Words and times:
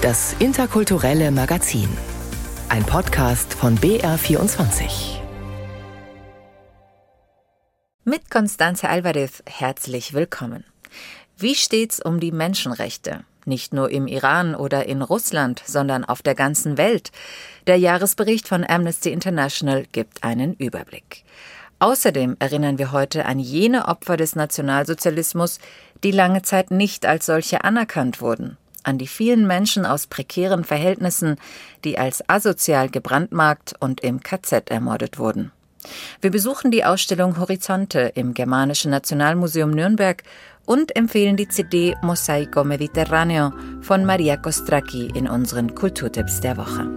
Das 0.00 0.36
interkulturelle 0.38 1.32
Magazin. 1.32 1.88
Ein 2.68 2.84
Podcast 2.84 3.52
von 3.52 3.76
BR24. 3.78 5.18
Mit 8.04 8.30
Constanze 8.30 8.88
Alvarez 8.88 9.42
herzlich 9.44 10.14
willkommen. 10.14 10.62
Wie 11.36 11.56
steht's 11.56 11.98
um 11.98 12.20
die 12.20 12.30
Menschenrechte? 12.30 13.24
Nicht 13.44 13.74
nur 13.74 13.90
im 13.90 14.06
Iran 14.06 14.54
oder 14.54 14.86
in 14.86 15.02
Russland, 15.02 15.64
sondern 15.66 16.04
auf 16.04 16.22
der 16.22 16.36
ganzen 16.36 16.78
Welt. 16.78 17.10
Der 17.66 17.76
Jahresbericht 17.76 18.46
von 18.46 18.64
Amnesty 18.64 19.10
International 19.10 19.84
gibt 19.90 20.22
einen 20.22 20.54
Überblick. 20.54 21.24
Außerdem 21.80 22.36
erinnern 22.38 22.78
wir 22.78 22.92
heute 22.92 23.26
an 23.26 23.40
jene 23.40 23.88
Opfer 23.88 24.16
des 24.16 24.36
Nationalsozialismus, 24.36 25.58
die 26.04 26.12
lange 26.12 26.42
Zeit 26.42 26.70
nicht 26.70 27.04
als 27.04 27.26
solche 27.26 27.64
anerkannt 27.64 28.20
wurden, 28.20 28.56
an 28.88 28.98
die 28.98 29.06
vielen 29.06 29.46
Menschen 29.46 29.84
aus 29.84 30.06
prekären 30.06 30.64
Verhältnissen, 30.64 31.36
die 31.84 31.98
als 31.98 32.28
asozial 32.28 32.88
gebrandmarkt 32.88 33.74
und 33.78 34.00
im 34.00 34.20
KZ 34.20 34.70
ermordet 34.70 35.18
wurden. 35.18 35.52
Wir 36.20 36.30
besuchen 36.30 36.70
die 36.70 36.84
Ausstellung 36.84 37.38
Horizonte 37.38 38.12
im 38.14 38.34
Germanischen 38.34 38.90
Nationalmuseum 38.90 39.70
Nürnberg 39.70 40.24
und 40.64 40.96
empfehlen 40.96 41.36
die 41.36 41.48
CD 41.48 41.94
Mosaico 42.02 42.64
Mediterraneo 42.64 43.52
von 43.82 44.04
Maria 44.04 44.36
Kostracki 44.36 45.12
in 45.14 45.28
unseren 45.28 45.74
Kulturtipps 45.74 46.40
der 46.40 46.56
Woche. 46.56 46.88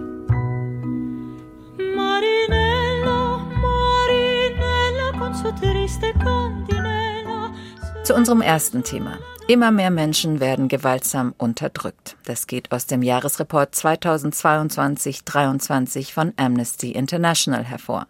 Zu 8.02 8.14
unserem 8.14 8.40
ersten 8.40 8.82
Thema. 8.82 9.18
Immer 9.48 9.72
mehr 9.72 9.90
Menschen 9.90 10.38
werden 10.38 10.68
gewaltsam 10.68 11.34
unterdrückt. 11.36 12.16
Das 12.24 12.46
geht 12.46 12.70
aus 12.70 12.86
dem 12.86 13.02
Jahresreport 13.02 13.74
2022-23 13.74 16.12
von 16.12 16.32
Amnesty 16.36 16.92
International 16.92 17.64
hervor. 17.64 18.06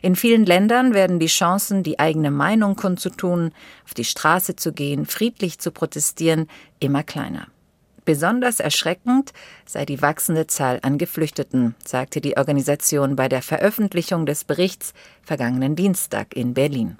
In 0.00 0.16
vielen 0.16 0.46
Ländern 0.46 0.94
werden 0.94 1.20
die 1.20 1.26
Chancen, 1.26 1.82
die 1.82 1.98
eigene 1.98 2.30
Meinung 2.30 2.76
kundzutun, 2.76 3.52
auf 3.84 3.92
die 3.94 4.04
Straße 4.04 4.56
zu 4.56 4.72
gehen, 4.72 5.04
friedlich 5.06 5.58
zu 5.58 5.70
protestieren, 5.70 6.48
immer 6.80 7.02
kleiner. 7.02 7.48
Besonders 8.06 8.58
erschreckend 8.58 9.32
sei 9.66 9.84
die 9.86 10.02
wachsende 10.02 10.46
Zahl 10.46 10.78
an 10.82 10.98
Geflüchteten, 10.98 11.74
sagte 11.84 12.20
die 12.20 12.36
Organisation 12.36 13.16
bei 13.16 13.28
der 13.28 13.42
Veröffentlichung 13.42 14.26
des 14.26 14.44
Berichts 14.44 14.92
vergangenen 15.22 15.76
Dienstag 15.76 16.34
in 16.34 16.54
Berlin. 16.54 16.98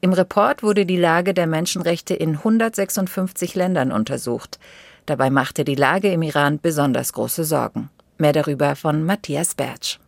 Im 0.00 0.12
Report 0.12 0.62
wurde 0.62 0.86
die 0.86 0.96
Lage 0.96 1.34
der 1.34 1.46
Menschenrechte 1.46 2.14
in 2.14 2.36
156 2.36 3.54
Ländern 3.54 3.92
untersucht. 3.92 4.58
Dabei 5.06 5.30
machte 5.30 5.64
die 5.64 5.74
Lage 5.74 6.12
im 6.12 6.22
Iran 6.22 6.60
besonders 6.60 7.12
große 7.12 7.44
Sorgen. 7.44 7.90
Mehr 8.18 8.32
darüber 8.32 8.76
von 8.76 9.04
Matthias 9.04 9.54
Bertsch. 9.54 9.98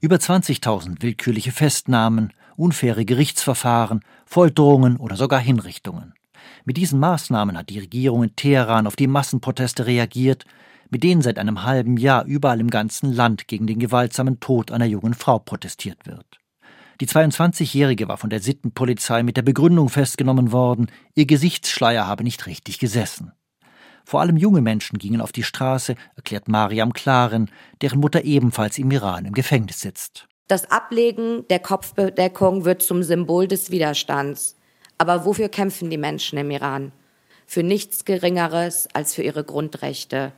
Über 0.00 0.16
20.000 0.16 1.02
willkürliche 1.02 1.52
Festnahmen, 1.52 2.32
unfaire 2.56 3.04
Gerichtsverfahren, 3.04 4.02
Folterungen 4.24 4.96
oder 4.96 5.16
sogar 5.16 5.40
Hinrichtungen. 5.40 6.14
Mit 6.64 6.76
diesen 6.76 7.00
Maßnahmen 7.00 7.56
hat 7.56 7.70
die 7.70 7.78
Regierung 7.78 8.24
in 8.24 8.36
Teheran 8.36 8.86
auf 8.86 8.96
die 8.96 9.06
Massenproteste 9.06 9.86
reagiert, 9.86 10.44
mit 10.90 11.02
denen 11.02 11.22
seit 11.22 11.38
einem 11.38 11.64
halben 11.64 11.96
Jahr 11.96 12.24
überall 12.24 12.60
im 12.60 12.70
ganzen 12.70 13.12
Land 13.12 13.48
gegen 13.48 13.66
den 13.66 13.78
gewaltsamen 13.78 14.40
Tod 14.40 14.70
einer 14.70 14.84
jungen 14.84 15.14
Frau 15.14 15.38
protestiert 15.38 16.06
wird. 16.06 16.35
Die 17.00 17.06
22-Jährige 17.06 18.08
war 18.08 18.16
von 18.16 18.30
der 18.30 18.40
Sittenpolizei 18.40 19.22
mit 19.22 19.36
der 19.36 19.42
Begründung 19.42 19.90
festgenommen 19.90 20.50
worden, 20.50 20.90
ihr 21.14 21.26
Gesichtsschleier 21.26 22.06
habe 22.06 22.24
nicht 22.24 22.46
richtig 22.46 22.78
gesessen. 22.78 23.32
Vor 24.06 24.20
allem 24.20 24.36
junge 24.36 24.62
Menschen 24.62 24.98
gingen 24.98 25.20
auf 25.20 25.32
die 25.32 25.42
Straße, 25.42 25.96
erklärt 26.14 26.48
Mariam 26.48 26.92
Klaren, 26.92 27.50
deren 27.82 28.00
Mutter 28.00 28.24
ebenfalls 28.24 28.78
im 28.78 28.90
Iran 28.90 29.26
im 29.26 29.34
Gefängnis 29.34 29.80
sitzt. 29.80 30.26
Das 30.48 30.70
Ablegen 30.70 31.46
der 31.50 31.58
Kopfbedeckung 31.58 32.64
wird 32.64 32.82
zum 32.82 33.02
Symbol 33.02 33.48
des 33.48 33.70
Widerstands. 33.70 34.56
Aber 34.96 35.24
wofür 35.24 35.48
kämpfen 35.48 35.90
die 35.90 35.98
Menschen 35.98 36.38
im 36.38 36.50
Iran? 36.52 36.92
Für 37.46 37.64
nichts 37.64 38.04
Geringeres 38.04 38.88
als 38.94 39.14
für 39.14 39.22
ihre 39.22 39.44
Grundrechte. 39.44 40.32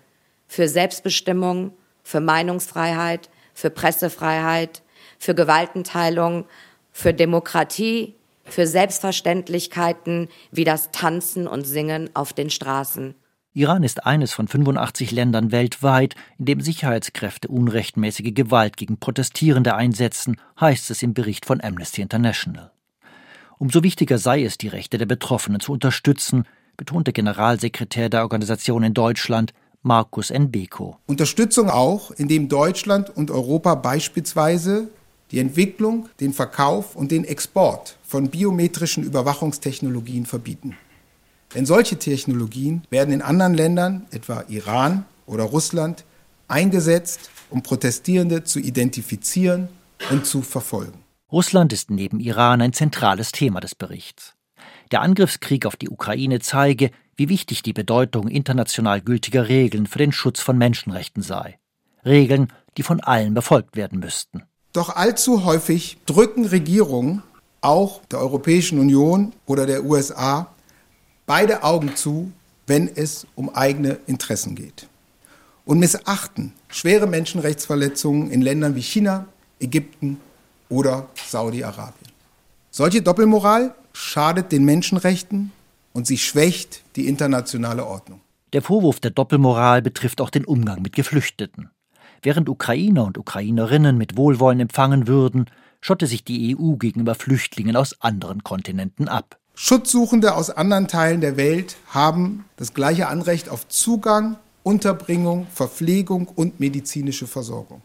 Für 0.47 0.67
Selbstbestimmung, 0.67 1.73
für 2.03 2.21
Meinungsfreiheit, 2.21 3.29
für 3.53 3.69
Pressefreiheit, 3.69 4.83
für 5.19 5.35
Gewaltenteilung, 5.35 6.45
für 6.93 7.13
Demokratie, 7.13 8.15
für 8.45 8.67
Selbstverständlichkeiten 8.67 10.29
wie 10.51 10.65
das 10.65 10.91
Tanzen 10.91 11.47
und 11.47 11.65
Singen 11.65 12.11
auf 12.15 12.33
den 12.33 12.51
Straßen. 12.51 13.15
Iran 13.55 13.83
ist 13.83 14.07
eines 14.07 14.33
von 14.33 14.47
85 14.47 15.11
Ländern 15.11 15.51
weltweit, 15.51 16.15
in 16.39 16.45
dem 16.45 16.61
Sicherheitskräfte 16.61 17.49
unrechtmäßige 17.49 18.33
Gewalt 18.33 18.77
gegen 18.77 18.99
Protestierende 18.99 19.75
einsetzen, 19.75 20.41
heißt 20.61 20.91
es 20.91 21.03
im 21.03 21.13
Bericht 21.13 21.45
von 21.45 21.61
Amnesty 21.61 22.03
International. 22.03 22.71
Umso 23.59 23.83
wichtiger 23.83 24.19
sei 24.19 24.45
es, 24.45 24.59
die 24.59 24.69
Rechte 24.69 24.99
der 24.99 25.07
Betroffenen 25.07 25.61
zu 25.61 25.73
unterstützen, 25.73 26.45
betonte 26.77 27.13
Generalsekretär 27.13 28.09
der 28.09 28.23
Organisation 28.23 28.85
in 28.85 28.95
Deutschland, 28.95 29.53
Markus 29.83 30.31
N. 30.31 30.53
Beko. 30.53 30.97
Unterstützung 31.07 31.69
auch, 31.69 32.13
indem 32.13 32.49
Deutschland 32.49 33.11
und 33.17 33.31
Europa 33.31 33.75
beispielsweise 33.75 34.89
die 35.31 35.39
Entwicklung, 35.39 36.09
den 36.21 36.33
Verkauf 36.33 36.97
und 36.97 37.11
den 37.11 37.25
Export 37.25 37.97
von 38.03 38.29
biometrischen 38.29 39.05
Überwachungstechnologien 39.05 40.27
verbieten. 40.27 40.77
Denn 41.55 41.67
solche 41.67 41.99
Technologien 41.99 42.83
werden 42.91 43.13
in 43.13 43.23
anderen 43.23 43.55
Ländern, 43.55 44.07
etwa 44.11 44.45
Iran 44.49 45.05
oder 45.27 45.45
Russland, 45.45 46.05
eingesetzt, 46.47 47.31
um 47.51 47.63
Protestierende 47.63 48.45
zu 48.45 48.59
identifizieren 48.59 49.69
und 50.11 50.27
zu 50.27 50.43
verfolgen. 50.43 51.05
Russland 51.31 51.73
ist 51.73 51.91
neben 51.91 52.21
Iran 52.21 52.63
ein 52.63 52.73
zentrales 52.73 53.33
Thema 53.33 53.61
des 53.61 53.75
Berichts. 53.75 54.35
Der 54.91 55.03
Angriffskrieg 55.03 55.67
auf 55.67 55.77
die 55.77 55.91
Ukraine 55.91 56.41
zeige, 56.41 56.91
wie 57.17 57.29
wichtig 57.29 57.63
die 57.63 57.75
Bedeutung 57.75 58.29
international 58.29 59.03
gültiger 59.03 59.49
Regeln 59.49 59.87
für 59.87 59.99
den 59.99 60.13
Schutz 60.13 60.41
von 60.41 60.57
Menschenrechten 60.57 61.23
sei. 61.23 61.59
Regeln, 62.05 62.53
die 62.77 62.83
von 62.83 63.01
allen 63.01 63.35
befolgt 63.35 63.77
werden 63.77 63.99
müssten. 63.99 64.45
Doch 64.79 64.95
allzu 64.95 65.45
häufig 65.45 65.99
drücken 66.07 66.47
Regierungen, 66.47 67.25
auch 67.63 68.01
der 68.13 68.21
Europäischen 68.21 68.79
Union 68.79 69.33
oder 69.45 69.67
der 69.67 69.85
USA, 69.85 70.55
beide 71.27 71.65
Augen 71.65 71.97
zu, 71.97 72.31
wenn 72.69 72.87
es 72.87 73.27
um 73.35 73.53
eigene 73.53 73.99
Interessen 74.07 74.55
geht. 74.55 74.87
Und 75.65 75.81
missachten 75.81 76.53
schwere 76.69 77.09
Menschenrechtsverletzungen 77.09 78.31
in 78.31 78.41
Ländern 78.41 78.77
wie 78.77 78.83
China, 78.83 79.27
Ägypten 79.59 80.21
oder 80.69 81.09
Saudi-Arabien. 81.27 82.13
Solche 82.71 83.03
Doppelmoral 83.03 83.75
schadet 83.93 84.53
den 84.53 84.65
Menschenrechten 84.65 85.51
und 85.93 86.07
sie 86.07 86.19
schwächt 86.19 86.85
die 86.95 87.09
internationale 87.09 87.85
Ordnung. 87.85 88.21
Der 88.53 88.63
Vorwurf 88.63 89.01
der 89.01 89.11
Doppelmoral 89.11 89.83
betrifft 89.83 90.21
auch 90.21 90.31
den 90.31 90.45
Umgang 90.45 90.83
mit 90.83 90.95
Geflüchteten. 90.95 91.69
Während 92.23 92.49
Ukrainer 92.49 93.05
und 93.05 93.19
Ukrainerinnen 93.19 93.97
mit 93.97 94.17
Wohlwollen 94.17 94.61
empfangen 94.61 95.07
würden, 95.07 95.47
schotte 95.81 96.07
sich 96.07 96.25
die 96.25 96.57
EU 96.57 96.75
gegenüber 96.75 97.15
Flüchtlingen 97.15 97.77
aus 97.77 98.01
anderen 98.01 98.43
Kontinenten 98.43 99.09
ab. 99.09 99.39
Schutzsuchende 99.55 100.35
aus 100.35 100.51
anderen 100.51 100.89
Teilen 100.89 101.21
der 101.21 101.37
Welt 101.37 101.77
haben 101.89 102.45
das 102.57 102.75
gleiche 102.75 103.09
Anrecht 103.09 103.49
auf 103.49 103.69
Zugang, 103.69 104.37
Unterbringung, 104.63 105.47
Verpflegung 105.53 106.29
und 106.29 106.61
medizinische 106.61 107.27
Versorgung. 107.27 107.83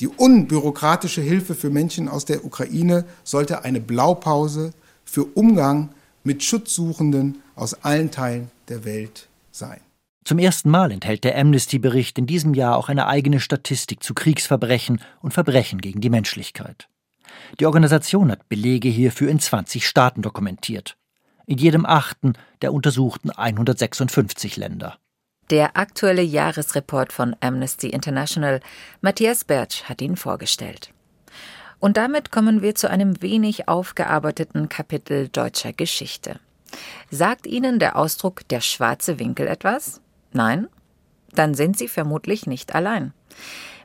Die 0.00 0.08
unbürokratische 0.08 1.20
Hilfe 1.20 1.54
für 1.54 1.70
Menschen 1.70 2.08
aus 2.08 2.24
der 2.24 2.44
Ukraine 2.44 3.04
sollte 3.24 3.64
eine 3.64 3.80
Blaupause 3.80 4.72
für 5.04 5.24
Umgang 5.24 5.90
mit 6.24 6.42
Schutzsuchenden 6.42 7.42
aus 7.54 7.74
allen 7.84 8.10
Teilen 8.10 8.50
der 8.68 8.84
Welt 8.84 9.28
sein. 9.50 9.80
Zum 10.24 10.38
ersten 10.38 10.70
Mal 10.70 10.92
enthält 10.92 11.24
der 11.24 11.36
Amnesty-Bericht 11.36 12.16
in 12.18 12.26
diesem 12.26 12.54
Jahr 12.54 12.76
auch 12.76 12.88
eine 12.88 13.06
eigene 13.08 13.40
Statistik 13.40 14.02
zu 14.02 14.14
Kriegsverbrechen 14.14 15.00
und 15.20 15.34
Verbrechen 15.34 15.80
gegen 15.80 16.00
die 16.00 16.10
Menschlichkeit. 16.10 16.88
Die 17.58 17.66
Organisation 17.66 18.30
hat 18.30 18.48
Belege 18.48 18.88
hierfür 18.88 19.30
in 19.30 19.40
20 19.40 19.86
Staaten 19.86 20.22
dokumentiert. 20.22 20.96
In 21.46 21.58
jedem 21.58 21.84
achten 21.86 22.34
der 22.62 22.72
untersuchten 22.72 23.30
156 23.30 24.56
Länder. 24.56 24.96
Der 25.50 25.76
aktuelle 25.76 26.22
Jahresreport 26.22 27.12
von 27.12 27.34
Amnesty 27.40 27.88
International, 27.88 28.60
Matthias 29.00 29.44
Bertsch, 29.44 29.84
hat 29.84 30.00
ihn 30.00 30.16
vorgestellt. 30.16 30.92
Und 31.80 31.96
damit 31.96 32.30
kommen 32.30 32.62
wir 32.62 32.76
zu 32.76 32.88
einem 32.88 33.20
wenig 33.22 33.68
aufgearbeiteten 33.68 34.68
Kapitel 34.68 35.28
deutscher 35.28 35.72
Geschichte. 35.72 36.38
Sagt 37.10 37.46
Ihnen 37.46 37.80
der 37.80 37.96
Ausdruck 37.96 38.46
der 38.48 38.60
schwarze 38.60 39.18
Winkel 39.18 39.48
etwas? 39.48 40.01
Nein? 40.32 40.68
Dann 41.34 41.54
sind 41.54 41.78
Sie 41.78 41.88
vermutlich 41.88 42.46
nicht 42.46 42.74
allein. 42.74 43.12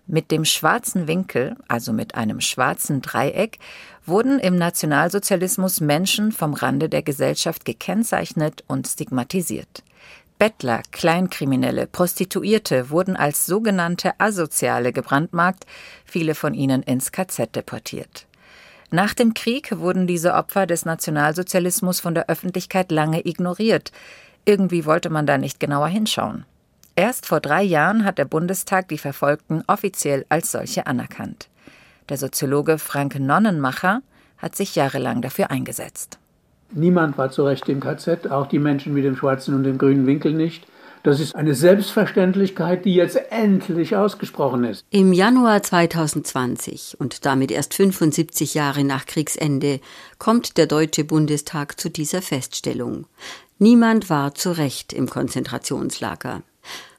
Mit 0.05 0.31
dem 0.31 0.45
schwarzen 0.45 1.07
Winkel, 1.07 1.57
also 1.67 1.91
mit 1.91 2.15
einem 2.15 2.39
schwarzen 2.39 3.01
Dreieck, 3.01 3.59
wurden 4.05 4.39
im 4.39 4.55
Nationalsozialismus 4.55 5.81
Menschen 5.81 6.31
vom 6.31 6.53
Rande 6.53 6.87
der 6.87 7.03
Gesellschaft 7.03 7.65
gekennzeichnet 7.65 8.63
und 8.67 8.87
stigmatisiert. 8.87 9.83
Bettler, 10.39 10.83
Kleinkriminelle, 10.91 11.87
Prostituierte 11.87 12.89
wurden 12.89 13.15
als 13.15 13.47
sogenannte 13.47 14.19
Asoziale 14.19 14.93
gebrandmarkt, 14.93 15.65
viele 16.05 16.35
von 16.35 16.53
ihnen 16.53 16.83
ins 16.83 17.11
KZ 17.11 17.55
deportiert. 17.55 18.27
Nach 18.89 19.13
dem 19.13 19.33
Krieg 19.33 19.77
wurden 19.79 20.07
diese 20.07 20.35
Opfer 20.35 20.65
des 20.65 20.85
Nationalsozialismus 20.85 21.99
von 21.99 22.13
der 22.13 22.29
Öffentlichkeit 22.29 22.91
lange 22.91 23.25
ignoriert. 23.27 23.91
Irgendwie 24.47 24.85
wollte 24.85 25.09
man 25.09 25.25
da 25.25 25.37
nicht 25.37 25.59
genauer 25.59 25.89
hinschauen. 25.89 26.45
Erst 26.95 27.25
vor 27.25 27.41
drei 27.41 27.61
Jahren 27.61 28.05
hat 28.05 28.17
der 28.17 28.23
Bundestag 28.23 28.87
die 28.87 28.97
Verfolgten 28.97 29.61
offiziell 29.67 30.25
als 30.29 30.53
solche 30.53 30.87
anerkannt. 30.87 31.49
Der 32.07 32.15
Soziologe 32.15 32.77
Frank 32.77 33.19
Nonnenmacher 33.19 34.01
hat 34.37 34.55
sich 34.55 34.73
jahrelang 34.75 35.21
dafür 35.21 35.51
eingesetzt. 35.51 36.17
Niemand 36.71 37.17
war 37.17 37.29
zu 37.29 37.43
Recht 37.43 37.67
im 37.67 37.81
KZ, 37.81 38.31
auch 38.31 38.47
die 38.47 38.59
Menschen 38.59 38.93
mit 38.93 39.03
dem 39.03 39.17
schwarzen 39.17 39.53
und 39.53 39.63
dem 39.63 39.77
grünen 39.77 40.07
Winkel 40.07 40.31
nicht. 40.31 40.65
Das 41.07 41.21
ist 41.21 41.37
eine 41.37 41.55
Selbstverständlichkeit, 41.55 42.83
die 42.83 42.93
jetzt 42.93 43.15
endlich 43.29 43.95
ausgesprochen 43.95 44.65
ist. 44.65 44.85
Im 44.89 45.13
Januar 45.13 45.63
2020 45.63 46.97
und 46.99 47.25
damit 47.25 47.49
erst 47.49 47.75
75 47.75 48.55
Jahre 48.55 48.83
nach 48.83 49.05
Kriegsende 49.05 49.79
kommt 50.19 50.57
der 50.57 50.67
Deutsche 50.67 51.05
Bundestag 51.05 51.79
zu 51.79 51.89
dieser 51.89 52.21
Feststellung. 52.21 53.05
Niemand 53.57 54.09
war 54.09 54.35
zu 54.35 54.51
Recht 54.51 54.91
im 54.91 55.09
Konzentrationslager. 55.09 56.41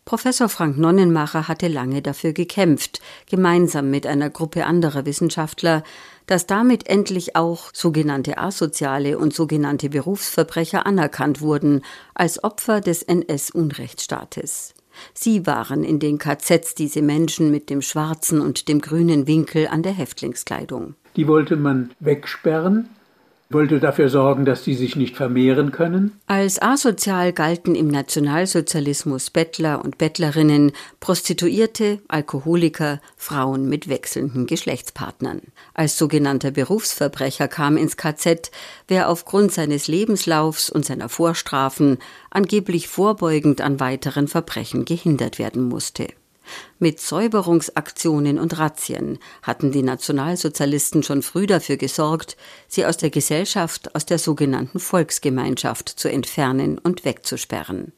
Professor 0.07 0.49
Frank 0.49 0.79
Nonnenmacher 0.79 1.47
hatte 1.47 1.69
lange 1.69 2.01
dafür 2.01 2.33
gekämpft, 2.33 3.03
gemeinsam 3.29 3.91
mit 3.91 4.07
einer 4.07 4.31
Gruppe 4.31 4.65
anderer 4.65 5.05
Wissenschaftler, 5.05 5.83
dass 6.29 6.47
damit 6.47 6.89
endlich 6.89 7.35
auch 7.35 7.71
sogenannte 7.73 8.39
Asoziale 8.39 9.19
und 9.19 9.35
sogenannte 9.35 9.89
Berufsverbrecher 9.89 10.87
anerkannt 10.87 11.41
wurden 11.41 11.83
als 12.15 12.45
Opfer 12.45 12.81
des 12.81 13.03
NS-Unrechtsstaates. 13.03 14.75
Sie 15.15 15.47
waren 15.47 15.85
in 15.85 15.99
den 15.99 16.19
KZs 16.19 16.75
diese 16.75 17.03
Menschen 17.03 17.51
mit 17.51 17.71
dem 17.71 17.83
schwarzen 17.83 18.41
und 18.41 18.69
dem 18.69 18.81
grünen 18.81 19.27
Winkel 19.27 19.69
an 19.69 19.83
der 19.83 19.93
Häftlingskleidung. 19.93 20.95
Die 21.17 21.27
wollte 21.27 21.57
man 21.57 21.91
wegsperren, 22.01 22.89
wollte 23.51 23.81
dafür 23.81 24.11
sorgen, 24.11 24.45
dass 24.45 24.63
die 24.63 24.75
sich 24.75 24.95
nicht 24.95 25.17
vermehren 25.17 25.73
können. 25.73 26.13
Als 26.27 26.61
asozial 26.61 27.33
galten 27.33 27.75
im 27.75 27.89
Nationalsozialismus 27.89 29.31
Bettler 29.31 29.83
und 29.83 29.97
Bettlerinnen, 29.97 30.73
Prostituierte, 31.01 32.01
Alkoholiker, 32.09 33.01
Frauen 33.17 33.69
mit 33.69 33.89
wechselnden 33.89 34.47
Geschlechtspartnern. 34.47 35.41
Als 35.73 35.97
sogenannter 35.97 36.51
Berufsverbrecher 36.51 37.49
kam 37.49 37.79
ins 37.79 37.97
KZ, 37.97 38.51
wer 38.87 39.09
aufgrund 39.09 39.53
seines 39.53 39.89
Lebenslaufs 39.89 40.69
und 40.69 40.85
seiner 40.85 41.09
Vorstrafen 41.09 41.99
angeblich 42.31 42.89
vorbeugend 42.89 43.63
an 43.63 43.81
weiteren 43.81 44.29
Verbrechen 44.29 44.85
gehindert 44.85 45.39
werden 45.39 45.63
musste. 45.69 46.09
Mit 46.79 47.01
Säuberungsaktionen 47.01 48.39
und 48.39 48.59
Razzien 48.59 49.19
hatten 49.43 49.73
die 49.73 49.83
Nationalsozialisten 49.83 51.03
schon 51.03 51.23
früh 51.23 51.47
dafür 51.47 51.77
gesorgt, 51.77 52.37
sie 52.67 52.87
aus 52.87 52.97
der 52.97 53.11
Gesellschaft, 53.11 53.95
aus 53.95 54.07
der 54.07 54.19
sogenannten 54.19 54.79
Volksgemeinschaft 54.79 55.89
zu 55.89 56.11
entfernen 56.11 56.79
und 56.79 57.05
wegzusperren. 57.05 57.93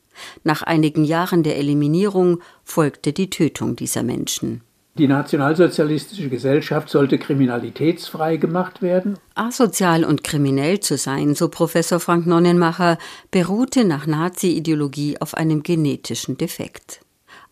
Nach 0.44 0.62
einigen 0.62 1.04
Jahren 1.04 1.42
der 1.42 1.56
Eliminierung 1.56 2.40
folgte 2.64 3.12
die 3.12 3.30
Tötung 3.30 3.76
dieser 3.76 4.02
Menschen. 4.02 4.62
Die 4.98 5.06
nationalsozialistische 5.06 6.28
Gesellschaft 6.28 6.90
sollte 6.90 7.18
kriminalitätsfrei 7.18 8.36
gemacht 8.36 8.82
werden. 8.82 9.18
Asozial 9.34 10.04
und 10.04 10.24
kriminell 10.24 10.80
zu 10.80 10.96
sein, 10.96 11.34
so 11.34 11.48
Professor 11.48 12.00
Frank 12.00 12.26
Nonnenmacher, 12.26 12.98
beruhte 13.30 13.84
nach 13.84 14.06
Nazi-Ideologie 14.06 15.16
auf 15.20 15.34
einem 15.34 15.62
genetischen 15.62 16.36
Defekt. 16.36 17.00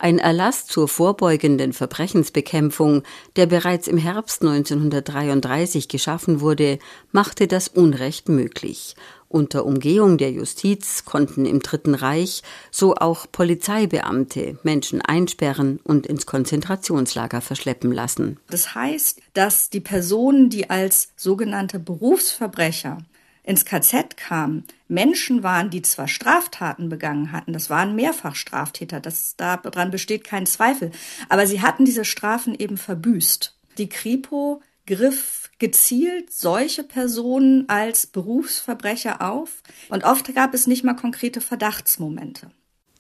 Ein 0.01 0.21
Erlass 0.21 0.67
zur 0.67 0.87
vorbeugenden 0.87 1.73
Verbrechensbekämpfung, 1.73 3.03
der 3.35 3.47
bereits 3.47 3.89
im 3.89 3.99
Herbst 3.99 4.43
1933 4.43 5.89
geschaffen 5.89 6.41
wurde, 6.41 6.79
machte 7.11 7.49
das 7.49 7.67
Unrecht 7.67 8.29
möglich. 8.29 8.95
Unter 9.29 9.67
Umgehung 9.67 10.17
der 10.17 10.31
Justiz 10.31 11.05
konnten 11.05 11.47
im 11.47 11.61
Dritten 11.61 11.95
Reich 11.95 12.43
so 12.71 12.95
auch 12.95 13.27
Polizeibeamte 13.31 14.57
Menschen 14.63 15.03
einsperren 15.03 15.81
und 15.83 16.07
ins 16.07 16.27
Konzentrationslager 16.27 17.41
verschleppen 17.41 17.91
lassen. 17.91 18.39
Das 18.49 18.77
heißt, 18.77 19.21
dass 19.35 19.69
die 19.69 19.81
Personen, 19.81 20.49
die 20.49 20.71
als 20.71 21.09
sogenannte 21.17 21.81
Berufsverbrecher 21.81 22.99
ins 23.49 23.65
KZ 23.65 24.19
kamen, 24.19 24.65
Menschen 24.89 25.43
waren, 25.43 25.71
die 25.71 25.81
zwar 25.81 26.07
Straftaten 26.07 26.91
begangen 26.91 27.33
hatten, 27.33 27.55
das 27.55 27.71
waren 27.71 27.95
Mehrfachstraftäter, 27.95 29.01
das, 29.01 29.37
daran 29.37 29.91
besteht 29.91 30.23
kein 30.23 30.45
Zweifel, 30.45 30.93
aber 31.31 31.47
sie 31.47 31.63
hatten 31.63 31.87
diese 31.87 32.05
Strafen 32.05 32.55
eben 32.55 32.77
verbüßt. 32.77 33.57
Die 33.79 33.89
Kripo 33.89 34.61
griff 34.87 35.51
gezielt 35.59 36.31
solche 36.31 36.85
Personen 36.85 37.71
als 37.71 38.07
Berufsverbrecher 38.07 39.23
auf 39.23 39.63
und 39.89 40.05
oft 40.05 40.35
gab 40.35 40.53
es 40.53 40.67
nicht 40.67 40.85
mal 40.85 40.95
konkrete 40.95 41.41
Verdachtsmomente. 41.41 42.51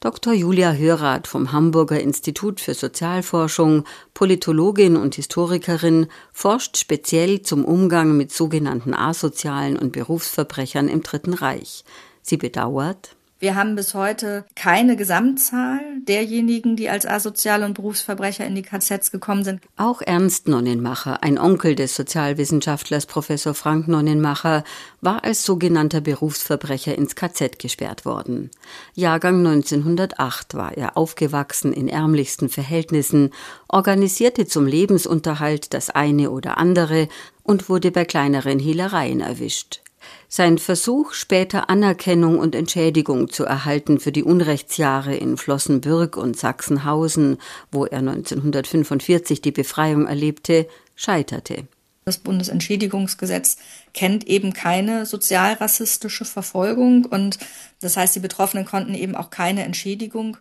Dr. 0.00 0.32
Julia 0.32 0.72
Hörath 0.72 1.26
vom 1.26 1.50
Hamburger 1.50 2.00
Institut 2.00 2.60
für 2.60 2.74
Sozialforschung, 2.74 3.82
Politologin 4.14 4.96
und 4.96 5.16
Historikerin, 5.16 6.06
forscht 6.32 6.76
speziell 6.76 7.42
zum 7.42 7.64
Umgang 7.64 8.16
mit 8.16 8.30
sogenannten 8.30 8.94
asozialen 8.94 9.76
und 9.76 9.90
Berufsverbrechern 9.90 10.86
im 10.86 11.02
Dritten 11.02 11.34
Reich. 11.34 11.82
Sie 12.22 12.36
bedauert, 12.36 13.16
wir 13.40 13.54
haben 13.54 13.76
bis 13.76 13.94
heute 13.94 14.44
keine 14.56 14.96
Gesamtzahl 14.96 15.80
derjenigen, 16.08 16.74
die 16.74 16.88
als 16.88 17.06
asoziale 17.06 17.64
und 17.66 17.74
Berufsverbrecher 17.74 18.44
in 18.44 18.56
die 18.56 18.62
KZs 18.62 19.12
gekommen 19.12 19.44
sind. 19.44 19.60
Auch 19.76 20.02
Ernst 20.02 20.48
Nonnenmacher, 20.48 21.22
ein 21.22 21.38
Onkel 21.38 21.76
des 21.76 21.94
Sozialwissenschaftlers 21.94 23.06
Professor 23.06 23.54
Frank 23.54 23.86
Nonnenmacher, 23.86 24.64
war 25.00 25.22
als 25.22 25.44
sogenannter 25.44 26.00
Berufsverbrecher 26.00 26.96
ins 26.96 27.14
KZ 27.14 27.60
gesperrt 27.60 28.04
worden. 28.04 28.50
Jahrgang 28.94 29.46
1908 29.46 30.54
war 30.54 30.76
er 30.76 30.96
aufgewachsen 30.96 31.72
in 31.72 31.88
ärmlichsten 31.88 32.48
Verhältnissen, 32.48 33.30
organisierte 33.68 34.46
zum 34.46 34.66
Lebensunterhalt 34.66 35.74
das 35.74 35.90
eine 35.90 36.30
oder 36.30 36.58
andere 36.58 37.08
und 37.44 37.68
wurde 37.68 37.92
bei 37.92 38.04
kleineren 38.04 38.58
Hehlereien 38.58 39.20
erwischt. 39.20 39.80
Sein 40.28 40.58
Versuch, 40.58 41.12
später 41.12 41.70
Anerkennung 41.70 42.38
und 42.38 42.54
Entschädigung 42.54 43.30
zu 43.30 43.44
erhalten 43.44 44.00
für 44.00 44.12
die 44.12 44.22
Unrechtsjahre 44.22 45.14
in 45.14 45.36
Flossenbürg 45.36 46.16
und 46.16 46.36
Sachsenhausen, 46.36 47.38
wo 47.72 47.86
er 47.86 47.98
1945 47.98 49.40
die 49.40 49.52
Befreiung 49.52 50.06
erlebte, 50.06 50.68
scheiterte. 50.96 51.66
Das 52.04 52.18
Bundesentschädigungsgesetz 52.18 53.58
kennt 53.92 54.26
eben 54.26 54.54
keine 54.54 55.04
sozialrassistische 55.04 56.24
Verfolgung 56.24 57.04
und 57.04 57.38
das 57.80 57.98
heißt, 57.98 58.16
die 58.16 58.20
Betroffenen 58.20 58.64
konnten 58.64 58.94
eben 58.94 59.14
auch 59.14 59.28
keine 59.28 59.64
Entschädigung 59.64 60.38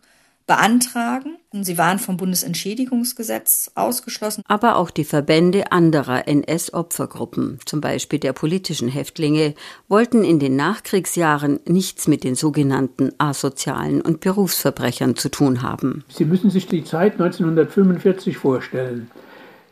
beantragen. 0.47 1.37
Sie 1.51 1.77
waren 1.77 1.99
vom 1.99 2.17
Bundesentschädigungsgesetz 2.17 3.71
ausgeschlossen. 3.75 4.43
Aber 4.47 4.77
auch 4.77 4.89
die 4.89 5.03
Verbände 5.03 5.71
anderer 5.71 6.27
NS-Opfergruppen, 6.27 7.59
zum 7.65 7.81
Beispiel 7.81 8.19
der 8.19 8.33
politischen 8.33 8.87
Häftlinge, 8.87 9.53
wollten 9.89 10.23
in 10.23 10.39
den 10.39 10.55
Nachkriegsjahren 10.55 11.59
nichts 11.67 12.07
mit 12.07 12.23
den 12.23 12.35
sogenannten 12.35 13.11
asozialen 13.17 14.01
und 14.01 14.21
Berufsverbrechern 14.21 15.15
zu 15.15 15.29
tun 15.29 15.61
haben. 15.61 16.05
Sie 16.07 16.25
müssen 16.25 16.49
sich 16.49 16.67
die 16.67 16.83
Zeit 16.83 17.13
1945 17.13 18.37
vorstellen. 18.37 19.11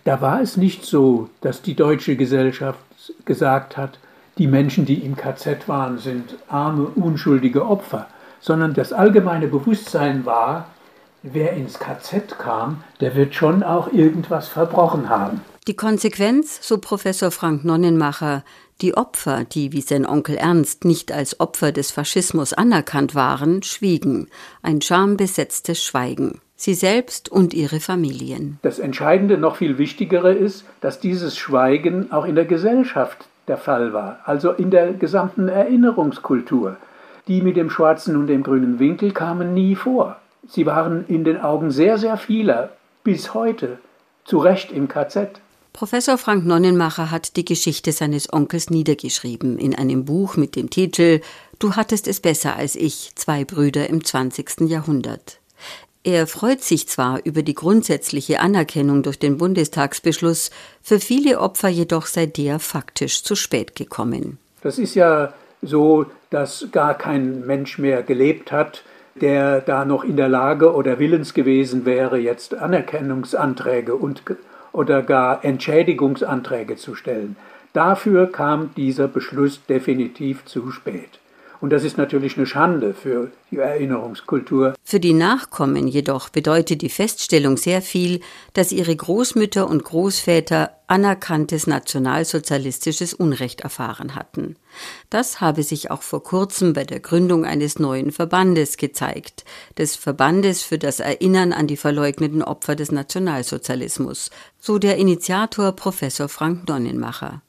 Da 0.04 0.22
war 0.22 0.42
es 0.42 0.58
nicht 0.58 0.86
so, 0.86 1.30
dass 1.42 1.62
die 1.62 1.76
deutsche 1.76 2.16
Gesellschaft 2.16 2.80
gesagt 3.24 3.78
hat, 3.78 3.98
die 4.38 4.48
Menschen, 4.48 4.86
die 4.86 4.96
im 4.96 5.16
KZ 5.16 5.68
waren, 5.70 5.98
sind 5.98 6.36
arme, 6.50 6.88
unschuldige 6.88 7.66
Opfer 7.66 8.08
sondern 8.46 8.76
das 8.76 8.94
allgemeine 8.94 9.48
Bewusstsein 9.48 10.24
war, 10.26 10.70
wer 11.24 11.54
ins 11.54 11.80
KZ 11.80 12.38
kam, 12.38 12.84
der 13.02 13.16
wird 13.16 13.34
schon 13.34 13.64
auch 13.64 13.92
irgendwas 13.92 14.48
verbrochen 14.48 15.10
haben. 15.10 15.42
Die 15.68 15.76
Konsequenz, 15.76 16.60
so 16.62 16.78
Professor 16.78 17.32
Frank 17.32 17.66
Nonnenmacher, 17.66 18.44
die 18.82 18.96
Opfer, 18.96 19.46
die 19.46 19.74
wie 19.74 19.82
sein 19.82 20.06
Onkel 20.06 20.38
Ernst 20.38 20.86
nicht 20.86 21.12
als 21.12 21.40
Opfer 21.40 21.72
des 21.72 21.90
Faschismus 21.90 22.54
anerkannt 22.54 23.16
waren, 23.16 23.64
schwiegen, 23.64 24.28
ein 24.62 24.80
schambesetztes 24.80 25.84
Schweigen. 25.84 26.40
Sie 26.56 26.76
selbst 26.76 27.30
und 27.30 27.56
ihre 27.56 27.80
Familien. 27.80 28.60
Das 28.62 28.78
Entscheidende, 28.78 29.40
noch 29.40 29.56
viel 29.56 29.80
Wichtigere 29.80 30.34
ist, 30.34 30.66
dass 30.82 31.00
dieses 31.00 31.36
Schweigen 31.36 32.12
auch 32.12 32.26
in 32.26 32.36
der 32.36 32.46
Gesellschaft 32.46 33.26
der 33.48 33.58
Fall 33.58 33.92
war, 33.92 34.20
also 34.26 34.52
in 34.52 34.70
der 34.70 34.94
gesamten 34.94 35.48
Erinnerungskultur. 35.48 36.78
Die 37.28 37.42
mit 37.42 37.58
dem 37.58 37.70
schwarzen 37.70 38.16
und 38.16 38.28
dem 38.28 38.44
grünen 38.44 38.80
Winkel 38.80 39.12
kamen 39.12 39.54
nie 39.54 39.76
vor. 39.76 40.18
Sie 40.48 40.66
waren 40.66 41.06
in 41.08 41.24
den 41.24 41.40
Augen 41.42 41.72
sehr, 41.72 41.98
sehr 41.98 42.18
vieler 42.18 42.70
bis 43.04 43.34
heute 43.34 43.80
zu 44.26 44.38
Recht 44.38 44.72
im 44.72 44.88
KZ. 44.88 45.40
Professor 45.74 46.18
Frank 46.18 46.46
Nonnenmacher 46.46 47.12
hat 47.12 47.36
die 47.36 47.44
Geschichte 47.44 47.92
seines 47.92 48.32
Onkels 48.32 48.70
niedergeschrieben 48.70 49.58
in 49.60 49.76
einem 49.76 50.06
Buch 50.06 50.38
mit 50.38 50.56
dem 50.56 50.70
Titel 50.70 51.20
Du 51.60 51.76
hattest 51.76 52.08
es 52.08 52.20
besser 52.20 52.56
als 52.56 52.76
ich, 52.76 53.12
zwei 53.16 53.44
Brüder 53.44 53.90
im 53.90 54.04
20. 54.04 54.62
Jahrhundert. 54.70 55.40
Er 56.04 56.28
freut 56.28 56.62
sich 56.62 56.88
zwar 56.88 57.20
über 57.26 57.42
die 57.42 57.56
grundsätzliche 57.56 58.40
Anerkennung 58.40 59.02
durch 59.04 59.18
den 59.18 59.38
Bundestagsbeschluss, 59.38 60.52
für 60.82 61.00
viele 61.00 61.40
Opfer 61.40 61.68
jedoch 61.68 62.06
sei 62.06 62.28
der 62.28 62.60
faktisch 62.60 63.24
zu 63.24 63.36
spät 63.36 63.76
gekommen. 63.76 64.38
Das 64.62 64.78
ist 64.78 64.96
ja 64.96 65.34
so, 65.66 66.06
dass 66.30 66.68
gar 66.72 66.94
kein 66.94 67.46
Mensch 67.46 67.78
mehr 67.78 68.04
gelebt 68.04 68.52
hat, 68.52 68.84
der 69.16 69.62
da 69.62 69.86
noch 69.86 70.04
in 70.04 70.18
der 70.18 70.30
Lage 70.30 70.74
oder 70.74 71.00
willens 71.00 71.34
gewesen 71.34 71.86
wäre, 71.86 72.18
jetzt 72.18 72.54
Anerkennungsanträge 72.54 73.96
und 73.96 74.24
oder 74.72 75.02
gar 75.02 75.44
Entschädigungsanträge 75.46 76.76
zu 76.76 76.96
stellen. 76.96 77.38
Dafür 77.72 78.32
kam 78.32 78.72
dieser 78.76 79.08
Beschluss 79.08 79.66
definitiv 79.66 80.46
zu 80.46 80.72
spät. 80.72 81.20
Und 81.62 81.72
das 81.72 81.84
ist 81.84 81.98
natürlich 81.98 82.38
eine 82.38 82.46
Schande 82.46 82.94
für 82.94 83.32
die 83.52 83.58
Erinnerungskultur. 83.58 84.76
Für 84.84 85.00
die 85.00 85.14
Nachkommen 85.14 85.88
jedoch 85.88 86.30
bedeutet 86.30 86.82
die 86.82 86.90
Feststellung 86.90 87.58
sehr 87.58 87.82
viel, 87.82 88.20
dass 88.54 88.72
ihre 88.72 88.96
Großmütter 88.96 89.68
und 89.70 89.84
Großväter 89.84 90.72
anerkanntes 90.88 91.66
nationalsozialistisches 91.66 93.14
Unrecht 93.14 93.62
erfahren 93.62 94.16
hatten. 94.16 94.56
Das 95.10 95.42
habe 95.42 95.64
sich 95.64 95.90
auch 95.90 96.04
vor 96.04 96.24
kurzem 96.24 96.74
bei 96.74 96.84
der 96.84 97.00
Gründung 97.00 97.46
eines 97.46 97.80
neuen 97.80 98.12
Verbandes 98.12 98.78
gezeigt, 98.78 99.46
des 99.78 99.96
Verbandes 99.96 100.62
für 100.62 100.78
das 100.78 101.00
Erinnern 101.00 101.54
an 101.54 101.68
die 101.68 101.78
verleugneten 101.78 102.44
Opfer 102.44 102.76
des 102.76 102.92
Nationalsozialismus, 102.92 104.30
so 104.60 104.78
der 104.78 104.98
Initiator 104.98 105.72
Professor 105.72 106.30
Frank 106.30 106.68
Donnenmacher. 106.68 107.42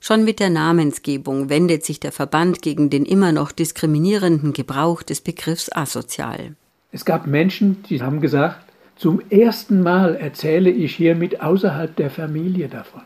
Schon 0.00 0.24
mit 0.24 0.40
der 0.40 0.50
Namensgebung 0.50 1.48
wendet 1.48 1.84
sich 1.84 2.00
der 2.00 2.12
Verband 2.12 2.62
gegen 2.62 2.88
den 2.88 3.04
immer 3.04 3.32
noch 3.32 3.52
diskriminierenden 3.52 4.52
Gebrauch 4.52 5.02
des 5.02 5.20
Begriffs 5.20 5.70
asozial. 5.72 6.54
Es 6.92 7.04
gab 7.04 7.26
Menschen, 7.26 7.82
die 7.88 8.00
haben 8.00 8.20
gesagt, 8.20 8.64
zum 8.96 9.20
ersten 9.30 9.82
Mal 9.82 10.16
erzähle 10.16 10.70
ich 10.70 10.96
hiermit 10.96 11.40
außerhalb 11.40 11.94
der 11.94 12.10
Familie 12.10 12.68
davon. 12.68 13.02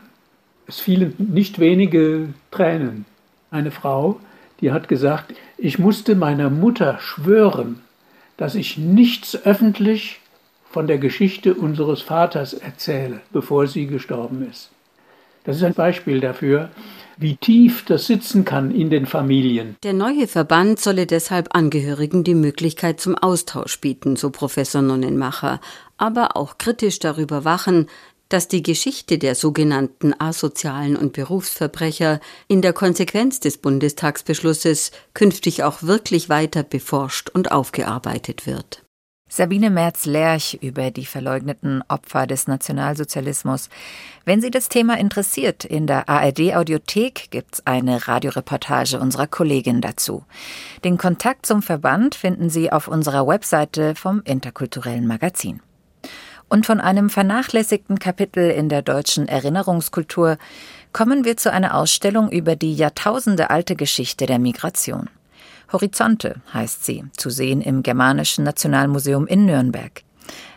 Es 0.65 0.79
fielen 0.79 1.13
nicht 1.17 1.59
wenige 1.59 2.29
Tränen. 2.51 3.05
Eine 3.51 3.71
Frau, 3.71 4.19
die 4.61 4.71
hat 4.71 4.87
gesagt, 4.87 5.35
ich 5.57 5.77
musste 5.77 6.15
meiner 6.15 6.49
Mutter 6.49 6.97
schwören, 6.99 7.81
dass 8.37 8.55
ich 8.55 8.77
nichts 8.77 9.35
öffentlich 9.45 10.19
von 10.71 10.87
der 10.87 10.97
Geschichte 10.97 11.53
unseres 11.53 12.01
Vaters 12.01 12.53
erzähle, 12.53 13.21
bevor 13.31 13.67
sie 13.67 13.85
gestorben 13.85 14.47
ist. 14.49 14.72
Das 15.43 15.57
ist 15.57 15.63
ein 15.63 15.73
Beispiel 15.73 16.19
dafür, 16.19 16.69
wie 17.17 17.35
tief 17.35 17.85
das 17.85 18.07
sitzen 18.07 18.45
kann 18.45 18.71
in 18.71 18.89
den 18.89 19.05
Familien. 19.05 19.75
Der 19.83 19.93
neue 19.93 20.27
Verband 20.27 20.79
solle 20.79 21.05
deshalb 21.05 21.55
Angehörigen 21.55 22.23
die 22.23 22.35
Möglichkeit 22.35 22.99
zum 22.99 23.15
Austausch 23.15 23.79
bieten, 23.79 24.15
so 24.15 24.29
Professor 24.29 24.81
Nonnenmacher, 24.81 25.59
aber 25.97 26.35
auch 26.35 26.57
kritisch 26.57 26.99
darüber 26.99 27.45
wachen, 27.45 27.87
dass 28.29 28.47
die 28.47 28.63
Geschichte 28.63 29.19
der 29.19 29.35
sogenannten 29.35 30.13
asozialen 30.17 30.95
und 30.95 31.13
Berufsverbrecher 31.13 32.19
in 32.47 32.63
der 32.63 32.73
Konsequenz 32.73 33.39
des 33.39 33.57
Bundestagsbeschlusses 33.57 34.91
künftig 35.13 35.63
auch 35.63 35.83
wirklich 35.83 36.29
weiter 36.29 36.63
beforscht 36.63 37.29
und 37.29 37.51
aufgearbeitet 37.51 38.47
wird. 38.47 38.82
Sabine 39.35 39.71
Merz-Lerch 39.71 40.59
über 40.61 40.91
die 40.91 41.07
verleugneten 41.07 41.83
Opfer 41.87 42.27
des 42.27 42.45
Nationalsozialismus. 42.45 43.69
Wenn 44.25 44.41
Sie 44.41 44.51
das 44.51 44.69
Thema 44.69 44.99
interessiert, 44.99 45.65
in 45.65 45.87
der 45.87 46.07
ARD-Audiothek 46.07 47.31
gibt's 47.31 47.65
eine 47.65 48.07
Radioreportage 48.07 48.99
unserer 48.99 49.25
Kollegin 49.25 49.81
dazu. 49.81 50.23
Den 50.83 50.99
Kontakt 50.99 51.47
zum 51.47 51.63
Verband 51.63 52.13
finden 52.13 52.51
Sie 52.51 52.71
auf 52.71 52.87
unserer 52.87 53.25
Webseite 53.25 53.95
vom 53.95 54.21
Interkulturellen 54.23 55.07
Magazin. 55.07 55.63
Und 56.47 56.67
von 56.67 56.79
einem 56.79 57.09
vernachlässigten 57.09 57.97
Kapitel 57.97 58.51
in 58.51 58.69
der 58.69 58.83
deutschen 58.83 59.27
Erinnerungskultur 59.27 60.37
kommen 60.91 61.25
wir 61.25 61.37
zu 61.37 61.51
einer 61.51 61.75
Ausstellung 61.75 62.29
über 62.29 62.55
die 62.55 62.75
jahrtausendealte 62.75 63.75
Geschichte 63.75 64.27
der 64.27 64.37
Migration. 64.37 65.09
Horizonte 65.73 66.35
heißt 66.53 66.85
sie, 66.85 67.03
zu 67.17 67.29
sehen 67.29 67.61
im 67.61 67.83
Germanischen 67.83 68.45
Nationalmuseum 68.45 69.27
in 69.27 69.45
Nürnberg. 69.45 70.03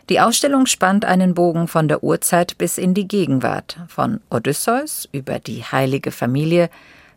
Die 0.08 0.20
Ausstellung 0.20 0.66
spannt 0.66 1.04
einen 1.04 1.34
Bogen 1.34 1.66
von 1.66 1.88
der 1.88 2.04
Urzeit 2.04 2.58
bis 2.58 2.78
in 2.78 2.94
die 2.94 3.08
Gegenwart, 3.08 3.78
von 3.88 4.20
Odysseus 4.30 5.08
über 5.10 5.40
die 5.40 5.64
heilige 5.64 6.12
Familie 6.12 6.70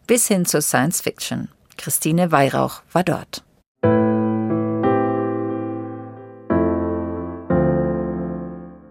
bis 0.07 0.27
hin 0.27 0.45
zur 0.45 0.61
Science 0.61 1.01
Fiction. 1.01 1.49
Christine 1.77 2.31
Weihrauch 2.31 2.81
war 2.91 3.03
dort. 3.03 3.43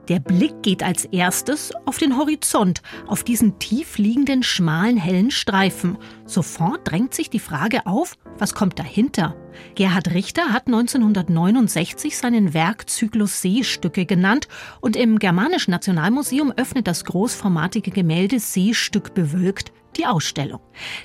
Der 0.09 0.21
Blick 0.21 0.63
geht 0.63 0.83
als 0.83 1.05
erstes 1.05 1.71
auf 1.85 1.99
den 1.99 2.17
Horizont, 2.17 2.81
auf 3.07 3.25
diesen 3.25 3.59
tief 3.59 3.99
liegenden, 3.99 4.43
schmalen, 4.43 4.97
hellen 4.97 5.31
Streifen. 5.31 5.99
Sofort 6.25 6.91
drängt 6.91 7.13
sich 7.13 7.29
die 7.29 7.39
Frage 7.39 7.85
auf, 7.85 8.17
was 8.39 8.55
kommt 8.55 8.79
dahinter? 8.79 9.37
Gerhard 9.75 10.15
Richter 10.15 10.53
hat 10.53 10.67
1969 10.67 12.17
seinen 12.17 12.55
Werkzyklus 12.55 13.43
Seestücke 13.43 14.07
genannt 14.07 14.49
und 14.81 14.97
im 14.97 15.19
Germanischen 15.19 15.73
Nationalmuseum 15.73 16.53
öffnet 16.57 16.87
das 16.87 17.05
großformatige 17.05 17.91
Gemälde 17.91 18.41
Seestück 18.41 19.13
bewölkt 19.13 19.73
die 19.99 20.07
Ausstellung. 20.07 20.61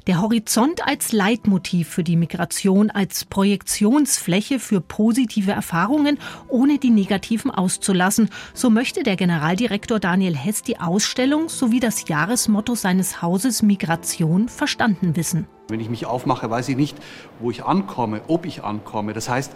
Der 0.08 0.22
Horizont 0.22 0.86
als 0.86 1.12
Leitmotiv 1.12 1.90
für 1.90 2.04
die 2.04 2.16
Migration, 2.16 2.92
als 2.92 3.26
Projektionsfläche 3.26 4.60
für 4.60 4.82
positive 4.82 5.52
Erfahrungen, 5.52 6.20
ohne 6.48 6.78
die 6.78 6.92
negativen 6.92 7.52
auszulassen. 7.52 8.30
So 8.54 8.70
möchte 8.70 9.04
der 9.04 9.16
Generaldirektor 9.16 10.00
Daniel 10.00 10.36
Hess 10.36 10.62
die 10.62 10.80
Ausstellung 10.80 11.50
sowie 11.50 11.80
das 11.80 12.08
Jahresmotto 12.08 12.76
seines 12.76 13.22
Hauses 13.22 13.62
Migration 13.62 14.50
verstanden 14.50 15.16
wissen. 15.16 15.48
Wenn 15.70 15.80
ich 15.80 15.90
mich 15.90 16.06
aufmache, 16.06 16.50
weiß 16.50 16.70
ich 16.70 16.76
nicht, 16.76 16.98
wo 17.40 17.50
ich 17.50 17.64
ankomme, 17.64 18.22
ob 18.28 18.46
ich 18.46 18.64
ankomme. 18.64 19.14
Das 19.14 19.30
heißt, 19.30 19.54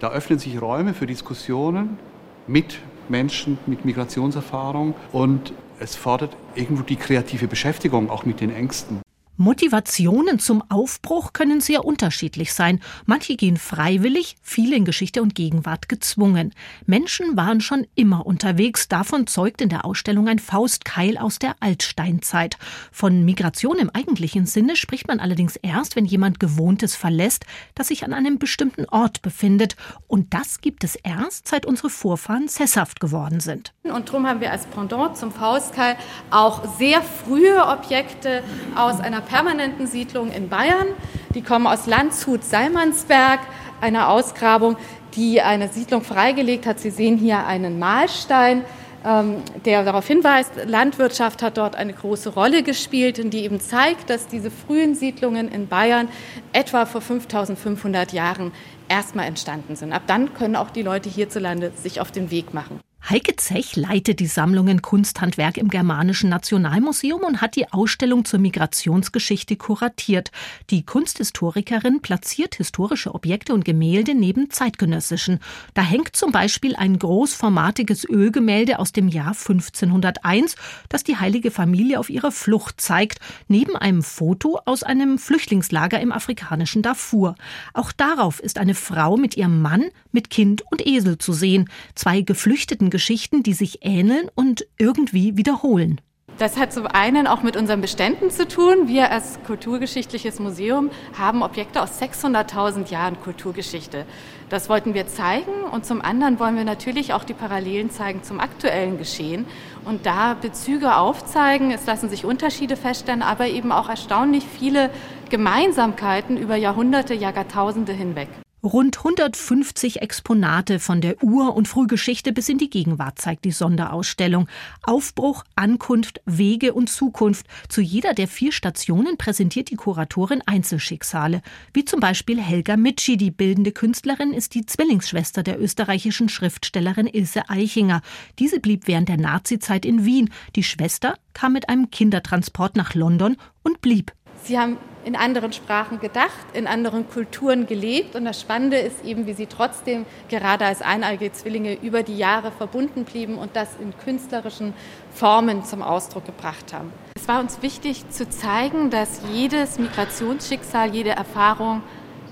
da 0.00 0.10
öffnen 0.10 0.38
sich 0.38 0.60
Räume 0.60 0.94
für 0.94 1.06
Diskussionen 1.06 1.98
mit 2.46 2.78
Menschen 3.10 3.58
mit 3.66 3.84
Migrationserfahrung 3.84 4.94
und 5.12 5.52
es 5.80 5.96
fordert 5.96 6.36
irgendwo 6.54 6.82
die 6.82 6.96
kreative 6.96 7.48
Beschäftigung 7.48 8.10
auch 8.10 8.24
mit 8.24 8.40
den 8.40 8.54
Ängsten. 8.54 9.03
Motivationen 9.36 10.38
zum 10.38 10.62
Aufbruch 10.70 11.32
können 11.32 11.60
sehr 11.60 11.84
unterschiedlich 11.84 12.52
sein. 12.52 12.80
Manche 13.04 13.34
gehen 13.34 13.56
freiwillig, 13.56 14.36
viele 14.42 14.76
in 14.76 14.84
Geschichte 14.84 15.22
und 15.22 15.34
Gegenwart 15.34 15.88
gezwungen. 15.88 16.54
Menschen 16.86 17.36
waren 17.36 17.60
schon 17.60 17.84
immer 17.96 18.26
unterwegs. 18.26 18.86
Davon 18.86 19.26
zeugt 19.26 19.60
in 19.60 19.70
der 19.70 19.84
Ausstellung 19.84 20.28
ein 20.28 20.38
Faustkeil 20.38 21.18
aus 21.18 21.40
der 21.40 21.56
Altsteinzeit. 21.58 22.58
Von 22.92 23.24
Migration 23.24 23.78
im 23.78 23.90
eigentlichen 23.90 24.46
Sinne 24.46 24.76
spricht 24.76 25.08
man 25.08 25.18
allerdings 25.18 25.56
erst, 25.56 25.96
wenn 25.96 26.04
jemand 26.04 26.38
Gewohntes 26.38 26.94
verlässt, 26.94 27.44
das 27.74 27.88
sich 27.88 28.04
an 28.04 28.12
einem 28.12 28.38
bestimmten 28.38 28.84
Ort 28.88 29.20
befindet. 29.22 29.74
Und 30.06 30.32
das 30.32 30.60
gibt 30.60 30.84
es 30.84 30.94
erst, 30.94 31.48
seit 31.48 31.66
unsere 31.66 31.90
Vorfahren 31.90 32.46
sesshaft 32.46 33.00
geworden 33.00 33.40
sind. 33.40 33.72
Und 33.82 34.08
darum 34.08 34.28
haben 34.28 34.40
wir 34.40 34.52
als 34.52 34.66
Pendant 34.66 35.16
zum 35.16 35.32
Faustkeil 35.32 35.96
auch 36.30 36.78
sehr 36.78 37.02
frühe 37.02 37.66
Objekte 37.66 38.44
aus 38.76 39.00
einer 39.00 39.23
permanenten 39.24 39.86
Siedlung 39.86 40.30
in 40.30 40.48
Bayern. 40.48 40.86
Die 41.34 41.42
kommen 41.42 41.66
aus 41.66 41.86
Landshut-Salmansberg, 41.86 43.40
einer 43.80 44.08
Ausgrabung, 44.08 44.76
die 45.16 45.40
eine 45.40 45.68
Siedlung 45.68 46.02
freigelegt 46.02 46.66
hat. 46.66 46.80
Sie 46.80 46.90
sehen 46.90 47.16
hier 47.16 47.46
einen 47.46 47.78
Mahlstein, 47.78 48.64
ähm, 49.04 49.42
der 49.64 49.84
darauf 49.84 50.06
hinweist, 50.06 50.52
Landwirtschaft 50.66 51.42
hat 51.42 51.58
dort 51.58 51.76
eine 51.76 51.92
große 51.92 52.30
Rolle 52.30 52.62
gespielt 52.62 53.18
und 53.18 53.30
die 53.30 53.44
eben 53.44 53.60
zeigt, 53.60 54.08
dass 54.08 54.28
diese 54.28 54.50
frühen 54.50 54.94
Siedlungen 54.94 55.48
in 55.48 55.68
Bayern 55.68 56.08
etwa 56.54 56.86
vor 56.86 57.02
5500 57.02 58.12
Jahren 58.12 58.52
erstmal 58.88 59.26
entstanden 59.26 59.76
sind. 59.76 59.92
Ab 59.92 60.02
dann 60.06 60.32
können 60.32 60.56
auch 60.56 60.70
die 60.70 60.82
Leute 60.82 61.10
hierzulande 61.10 61.72
sich 61.76 62.00
auf 62.00 62.12
den 62.12 62.30
Weg 62.30 62.54
machen. 62.54 62.80
Heike 63.10 63.36
Zech 63.36 63.76
leitet 63.76 64.18
die 64.18 64.26
Sammlungen 64.26 64.80
Kunsthandwerk 64.80 65.58
im 65.58 65.68
Germanischen 65.68 66.30
Nationalmuseum 66.30 67.20
und 67.20 67.42
hat 67.42 67.54
die 67.54 67.70
Ausstellung 67.70 68.24
zur 68.24 68.38
Migrationsgeschichte 68.38 69.56
kuratiert. 69.56 70.30
Die 70.70 70.86
Kunsthistorikerin 70.86 72.00
platziert 72.00 72.54
historische 72.54 73.14
Objekte 73.14 73.52
und 73.52 73.66
Gemälde 73.66 74.14
neben 74.14 74.48
zeitgenössischen. 74.48 75.40
Da 75.74 75.82
hängt 75.82 76.16
zum 76.16 76.32
Beispiel 76.32 76.76
ein 76.76 76.98
großformatiges 76.98 78.08
Ölgemälde 78.08 78.78
aus 78.78 78.92
dem 78.92 79.08
Jahr 79.08 79.36
1501, 79.36 80.56
das 80.88 81.04
die 81.04 81.18
heilige 81.18 81.50
Familie 81.50 82.00
auf 82.00 82.08
ihrer 82.08 82.32
Flucht 82.32 82.80
zeigt, 82.80 83.18
neben 83.48 83.76
einem 83.76 84.02
Foto 84.02 84.60
aus 84.64 84.82
einem 84.82 85.18
Flüchtlingslager 85.18 86.00
im 86.00 86.10
afrikanischen 86.10 86.80
Darfur. 86.80 87.34
Auch 87.74 87.92
darauf 87.92 88.40
ist 88.40 88.56
eine 88.56 88.74
Frau 88.74 89.18
mit 89.18 89.36
ihrem 89.36 89.60
Mann, 89.60 89.90
mit 90.10 90.30
Kind 90.30 90.62
und 90.70 90.86
Esel 90.86 91.18
zu 91.18 91.34
sehen. 91.34 91.68
Zwei 91.94 92.22
geflüchteten 92.22 92.93
Geschichten, 92.94 93.42
die 93.42 93.54
sich 93.54 93.78
ähneln 93.80 94.30
und 94.36 94.68
irgendwie 94.78 95.36
wiederholen. 95.36 96.00
Das 96.38 96.56
hat 96.56 96.72
zum 96.72 96.86
einen 96.86 97.26
auch 97.26 97.42
mit 97.42 97.56
unseren 97.56 97.80
Beständen 97.80 98.30
zu 98.30 98.46
tun. 98.46 98.86
Wir 98.86 99.10
als 99.10 99.40
Kulturgeschichtliches 99.44 100.38
Museum 100.38 100.90
haben 101.18 101.42
Objekte 101.42 101.82
aus 101.82 102.00
600.000 102.00 102.92
Jahren 102.92 103.20
Kulturgeschichte. 103.20 104.06
Das 104.48 104.68
wollten 104.68 104.94
wir 104.94 105.08
zeigen 105.08 105.64
und 105.72 105.84
zum 105.84 106.02
anderen 106.02 106.38
wollen 106.38 106.54
wir 106.54 106.62
natürlich 106.62 107.12
auch 107.12 107.24
die 107.24 107.34
Parallelen 107.34 107.90
zeigen 107.90 108.22
zum 108.22 108.38
aktuellen 108.38 108.96
Geschehen 108.96 109.44
und 109.84 110.06
da 110.06 110.34
Bezüge 110.34 110.94
aufzeigen. 110.94 111.72
Es 111.72 111.86
lassen 111.86 112.08
sich 112.08 112.24
Unterschiede 112.24 112.76
feststellen, 112.76 113.22
aber 113.22 113.48
eben 113.48 113.72
auch 113.72 113.88
erstaunlich 113.88 114.44
viele 114.44 114.90
Gemeinsamkeiten 115.30 116.36
über 116.36 116.54
Jahrhunderte, 116.54 117.14
Jahrtausende 117.14 117.92
hinweg. 117.92 118.28
Rund 118.64 118.96
150 118.96 120.00
Exponate 120.00 120.80
von 120.80 121.02
der 121.02 121.22
Ur- 121.22 121.54
und 121.54 121.68
Frühgeschichte 121.68 122.32
bis 122.32 122.48
in 122.48 122.56
die 122.56 122.70
Gegenwart 122.70 123.18
zeigt 123.18 123.44
die 123.44 123.50
Sonderausstellung. 123.50 124.48
Aufbruch, 124.82 125.44
Ankunft, 125.54 126.22
Wege 126.24 126.72
und 126.72 126.88
Zukunft. 126.88 127.46
Zu 127.68 127.82
jeder 127.82 128.14
der 128.14 128.26
vier 128.26 128.52
Stationen 128.52 129.18
präsentiert 129.18 129.70
die 129.70 129.76
Kuratorin 129.76 130.40
Einzelschicksale. 130.46 131.42
Wie 131.74 131.84
zum 131.84 132.00
Beispiel 132.00 132.40
Helga 132.40 132.78
Mitschi, 132.78 133.18
die 133.18 133.30
bildende 133.30 133.70
Künstlerin, 133.70 134.32
ist 134.32 134.54
die 134.54 134.64
Zwillingsschwester 134.64 135.42
der 135.42 135.60
österreichischen 135.60 136.30
Schriftstellerin 136.30 137.06
Ilse 137.06 137.50
Eichinger. 137.50 138.00
Diese 138.38 138.60
blieb 138.60 138.86
während 138.86 139.10
der 139.10 139.18
Nazizeit 139.18 139.84
in 139.84 140.06
Wien. 140.06 140.30
Die 140.56 140.62
Schwester 140.62 141.18
kam 141.34 141.52
mit 141.52 141.68
einem 141.68 141.90
Kindertransport 141.90 142.76
nach 142.76 142.94
London 142.94 143.36
und 143.62 143.82
blieb. 143.82 144.12
Sie 144.42 144.58
haben 144.58 144.78
in 145.04 145.16
anderen 145.16 145.52
Sprachen 145.52 146.00
gedacht, 146.00 146.46
in 146.52 146.66
anderen 146.66 147.08
Kulturen 147.08 147.66
gelebt. 147.66 148.16
Und 148.16 148.24
das 148.24 148.40
Spannende 148.40 148.78
ist 148.78 149.04
eben, 149.04 149.26
wie 149.26 149.34
sie 149.34 149.46
trotzdem 149.46 150.06
gerade 150.28 150.64
als 150.64 150.82
eineige 150.82 151.30
Zwillinge 151.32 151.74
über 151.74 152.02
die 152.02 152.16
Jahre 152.16 152.50
verbunden 152.50 153.04
blieben 153.04 153.36
und 153.38 153.54
das 153.54 153.68
in 153.80 153.96
künstlerischen 153.98 154.72
Formen 155.12 155.64
zum 155.64 155.82
Ausdruck 155.82 156.24
gebracht 156.24 156.72
haben. 156.72 156.92
Es 157.16 157.28
war 157.28 157.40
uns 157.40 157.62
wichtig 157.62 158.08
zu 158.10 158.28
zeigen, 158.28 158.90
dass 158.90 159.20
jedes 159.32 159.78
Migrationsschicksal, 159.78 160.94
jede 160.94 161.10
Erfahrung 161.10 161.82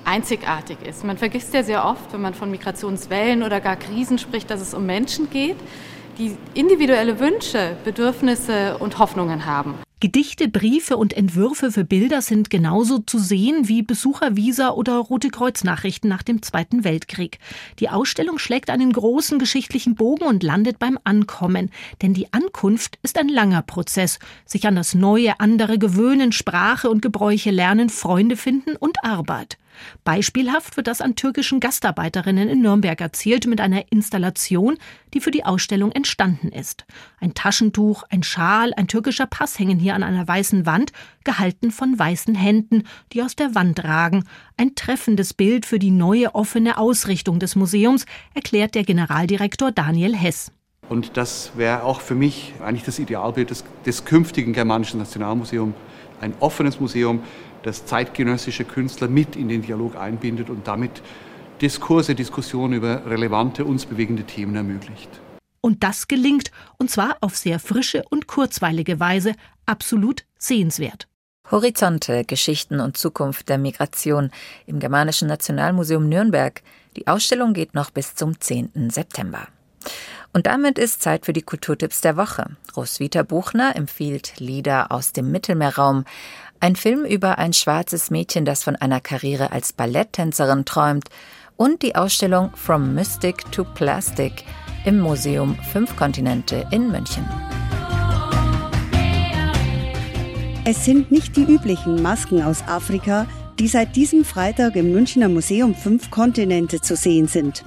einzigartig 0.05 0.79
ist. 0.85 1.05
Man 1.05 1.17
vergisst 1.17 1.55
ja 1.55 1.63
sehr 1.63 1.85
oft, 1.85 2.13
wenn 2.13 2.21
man 2.21 2.35
von 2.35 2.51
Migrationswellen 2.51 3.43
oder 3.43 3.61
gar 3.61 3.77
Krisen 3.77 4.19
spricht, 4.19 4.51
dass 4.51 4.61
es 4.61 4.75
um 4.75 4.85
Menschen 4.85 5.31
geht, 5.31 5.57
die 6.19 6.37
individuelle 6.55 7.19
Wünsche, 7.21 7.77
Bedürfnisse 7.85 8.77
und 8.79 8.99
Hoffnungen 8.99 9.47
haben. 9.47 9.75
Gedichte, 10.03 10.49
Briefe 10.49 10.97
und 10.97 11.13
Entwürfe 11.13 11.71
für 11.71 11.85
Bilder 11.85 12.23
sind 12.23 12.51
genauso 12.51 12.99
zu 12.99 13.21
sehen 13.21 13.69
wie 13.69 13.83
Besuchervisa 13.83 14.71
oder 14.71 14.97
Rote 14.97 15.29
Kreuznachrichten 15.29 16.11
nach 16.11 16.25
dem 16.25 16.43
Zweiten 16.43 16.83
Weltkrieg. 16.83 17.39
Die 17.79 17.89
Ausstellung 17.89 18.41
schlägt 18.41 18.69
einen 18.69 18.93
großen 18.93 19.39
geschichtlichen 19.39 19.95
Bogen 19.95 20.25
und 20.25 20.43
landet 20.43 20.81
beim 20.81 20.99
Ankommen. 21.05 21.71
Denn 22.03 22.15
die 22.15 22.33
Ankunft 22.33 22.99
ist 23.05 23.17
ein 23.17 23.29
langer 23.29 23.63
Prozess. 23.63 24.19
Sich 24.45 24.67
an 24.67 24.75
das 24.75 24.97
Neue, 24.97 25.39
andere 25.39 25.79
gewöhnen, 25.79 26.33
Sprache 26.33 26.91
und 26.91 27.01
Gebräuche 27.01 27.53
lernen, 27.53 27.89
Freunde 27.89 28.37
finden 28.37 28.75
und 28.75 29.05
Arbeit. 29.05 29.57
Beispielhaft 30.05 30.77
wird 30.77 30.87
das 30.87 31.01
an 31.01 31.17
türkischen 31.17 31.61
Gastarbeiterinnen 31.61 32.49
in 32.49 32.61
Nürnberg 32.63 33.01
erzählt 33.01 33.47
mit 33.47 33.61
einer 33.61 33.91
Installation, 33.91 34.79
die 35.15 35.21
für 35.21 35.31
die 35.31 35.45
Ausstellung 35.45 35.93
entstanden 35.93 36.49
ist. 36.49 36.85
Ein 37.21 37.35
Taschentuch, 37.35 38.05
ein 38.11 38.23
Schal, 38.23 38.73
ein 38.75 38.89
türkischer 38.89 39.27
Pass 39.27 39.59
hängen 39.59 39.79
hier 39.79 39.95
an 39.95 40.03
einer 40.03 40.27
weißen 40.27 40.67
Wand, 40.67 40.93
gehalten 41.25 41.71
von 41.71 41.99
weißen 41.99 42.35
Händen, 42.35 42.85
die 43.13 43.23
aus 43.23 43.37
der 43.37 43.55
Wand 43.55 43.85
ragen. 43.85 44.25
Ein 44.57 44.75
treffendes 44.75 45.35
Bild 45.35 45.67
für 45.67 45.79
die 45.79 45.91
neue 45.91 46.35
offene 46.35 46.79
Ausrichtung 46.79 47.39
des 47.39 47.57
Museums, 47.57 48.07
erklärt 48.35 48.75
der 48.75 48.85
Generaldirektor 48.85 49.73
Daniel 49.73 50.17
Hess. 50.17 50.53
Und 50.89 51.17
das 51.17 51.53
wäre 51.57 51.85
auch 51.85 52.01
für 52.01 52.15
mich 52.15 52.53
eigentlich 52.63 52.85
das 52.85 52.99
Idealbild 52.99 53.51
des, 53.51 53.65
des 53.87 54.05
künftigen 54.05 54.53
Germanischen 54.53 54.99
Nationalmuseums. 54.99 55.75
Ein 56.23 56.35
offenes 56.39 56.79
Museum, 56.79 57.21
das 57.65 57.85
zeitgenössische 57.85 58.65
Künstler 58.65 59.09
mit 59.09 59.35
in 59.35 59.49
den 59.49 59.63
Dialog 59.63 59.97
einbindet 59.97 60.51
und 60.51 60.69
damit 60.69 61.03
Diskurse, 61.61 62.15
Diskussionen 62.15 62.75
über 62.75 63.05
relevante, 63.07 63.65
uns 63.65 63.87
bewegende 63.87 64.23
Themen 64.23 64.55
ermöglicht. 64.55 65.11
Und 65.61 65.83
das 65.83 66.07
gelingt, 66.07 66.53
und 66.79 66.91
zwar 66.91 67.17
auf 67.21 67.37
sehr 67.37 67.59
frische 67.59 68.05
und 68.09 68.29
kurzweilige 68.29 69.01
Weise, 69.01 69.35
absolut 69.67 70.25
sehenswert. 70.39 71.09
Horizonte, 71.51 72.25
Geschichten 72.25 72.79
und 72.79 72.97
Zukunft 72.97 73.49
der 73.49 73.59
Migration 73.59 74.31
im 74.67 74.79
Germanischen 74.79 75.27
Nationalmuseum 75.27 76.09
Nürnberg. 76.09 76.63
Die 76.97 77.09
Ausstellung 77.09 77.53
geht 77.53 77.75
noch 77.75 77.91
bis 77.91 78.15
zum 78.15 78.41
10. 78.41 78.91
September. 78.91 79.49
Und 80.35 80.47
damit 80.47 80.79
ist 80.79 81.03
Zeit 81.03 81.27
für 81.27 81.35
die 81.35 81.43
Kulturtipps 81.43 82.01
der 82.01 82.17
Woche. 82.17 82.57
Roswitha 82.75 83.23
Buchner 83.23 83.77
empfiehlt 83.77 84.39
Lieder 84.39 84.91
aus 84.91 85.13
dem 85.13 85.31
Mittelmeerraum. 85.31 86.05
Ein 86.59 86.75
Film 86.75 87.05
über 87.05 87.39
ein 87.39 87.53
schwarzes 87.53 88.11
Mädchen, 88.11 88.47
das 88.47 88.65
von 88.65 88.77
einer 88.77 89.01
Karriere 89.01 89.53
als 89.53 89.75
Balletttänzerin 89.75 90.65
träumt. 90.65 91.09
Und 91.57 91.83
die 91.83 91.97
Ausstellung 91.97 92.51
From 92.57 92.95
Mystic 92.95 93.51
to 93.53 93.65
Plastic 93.65 94.45
im 94.87 95.01
Museum 95.01 95.57
Fünf 95.71 95.97
Kontinente 95.97 96.67
in 96.71 96.91
München. 96.91 97.29
Es 100.65 100.85
sind 100.85 101.11
nicht 101.11 101.37
die 101.37 101.45
üblichen 101.45 102.01
Masken 102.01 102.43
aus 102.43 102.63
Afrika, 102.67 103.27
die 103.59 103.69
seit 103.69 103.97
diesem 103.97 104.25
Freitag 104.25 104.77
im 104.77 104.93
Münchner 104.93 105.29
Museum 105.29 105.75
Fünf 105.75 106.11
Kontinente 106.11 106.81
zu 106.81 106.97
sehen 106.97 107.29
sind. 107.29 107.65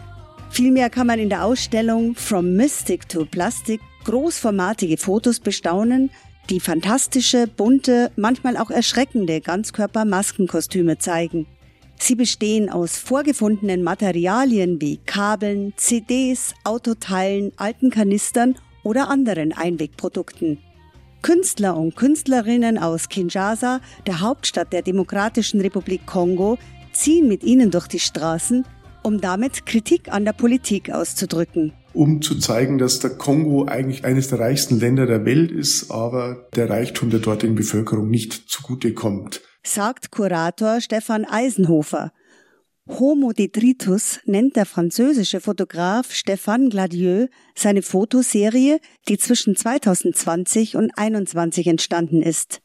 Vielmehr 0.55 0.89
kann 0.89 1.07
man 1.07 1.19
in 1.19 1.27
der 1.27 1.43
Ausstellung 1.43 2.15
From 2.15 2.55
Mystic 2.55 3.09
to 3.09 3.25
Plastic 3.25 3.81
großformatige 4.05 4.95
Fotos 4.95 5.41
bestaunen, 5.41 6.11
die 6.49 6.61
fantastische, 6.61 7.45
bunte, 7.45 8.09
manchmal 8.15 8.55
auch 8.55 8.71
erschreckende 8.71 9.41
Ganzkörper-Maskenkostüme 9.41 10.97
zeigen. 10.97 11.45
Sie 11.99 12.15
bestehen 12.15 12.69
aus 12.69 12.97
vorgefundenen 12.97 13.83
Materialien 13.83 14.79
wie 14.79 14.95
Kabeln, 14.95 15.73
CDs, 15.75 16.53
Autoteilen, 16.63 17.51
alten 17.57 17.89
Kanistern 17.89 18.55
oder 18.85 19.09
anderen 19.09 19.51
Einwegprodukten. 19.51 20.59
Künstler 21.21 21.75
und 21.75 21.97
Künstlerinnen 21.97 22.77
aus 22.77 23.09
Kinshasa, 23.09 23.81
der 24.07 24.21
Hauptstadt 24.21 24.71
der 24.71 24.83
Demokratischen 24.83 25.59
Republik 25.59 26.05
Kongo, 26.05 26.57
ziehen 26.93 27.27
mit 27.27 27.43
ihnen 27.43 27.71
durch 27.71 27.87
die 27.87 27.99
Straßen, 27.99 28.63
um 29.05 29.21
damit 29.21 29.65
Kritik 29.65 30.11
an 30.11 30.25
der 30.25 30.33
Politik 30.33 30.91
auszudrücken 30.91 31.73
um 31.95 32.21
zu 32.21 32.37
zeigen, 32.37 32.77
dass 32.77 32.99
der 32.99 33.11
Kongo 33.11 33.65
eigentlich 33.65 34.03
eines 34.03 34.27
der 34.27 34.39
reichsten 34.39 34.79
Länder 34.79 35.05
der 35.05 35.25
Welt 35.25 35.51
ist, 35.51 35.89
aber 35.91 36.47
der 36.55 36.69
Reichtum 36.69 37.09
der 37.09 37.21
dortigen 37.21 37.55
Bevölkerung 37.55 38.09
nicht 38.09 38.33
zugute 38.33 38.93
kommt. 38.93 39.41
Sagt 39.63 40.11
Kurator 40.11 40.81
Stefan 40.81 41.25
Eisenhofer. 41.25 42.11
Homo 42.87 43.31
detritus 43.31 44.19
nennt 44.25 44.55
der 44.55 44.67
französische 44.67 45.39
Fotograf 45.39 46.11
Stéphane 46.11 46.69
Gladieux 46.69 47.29
seine 47.55 47.81
Fotoserie, 47.81 48.79
die 49.07 49.17
zwischen 49.17 49.55
2020 49.55 50.75
und 50.75 50.91
2021 50.91 51.65
entstanden 51.65 52.21
ist. 52.21 52.61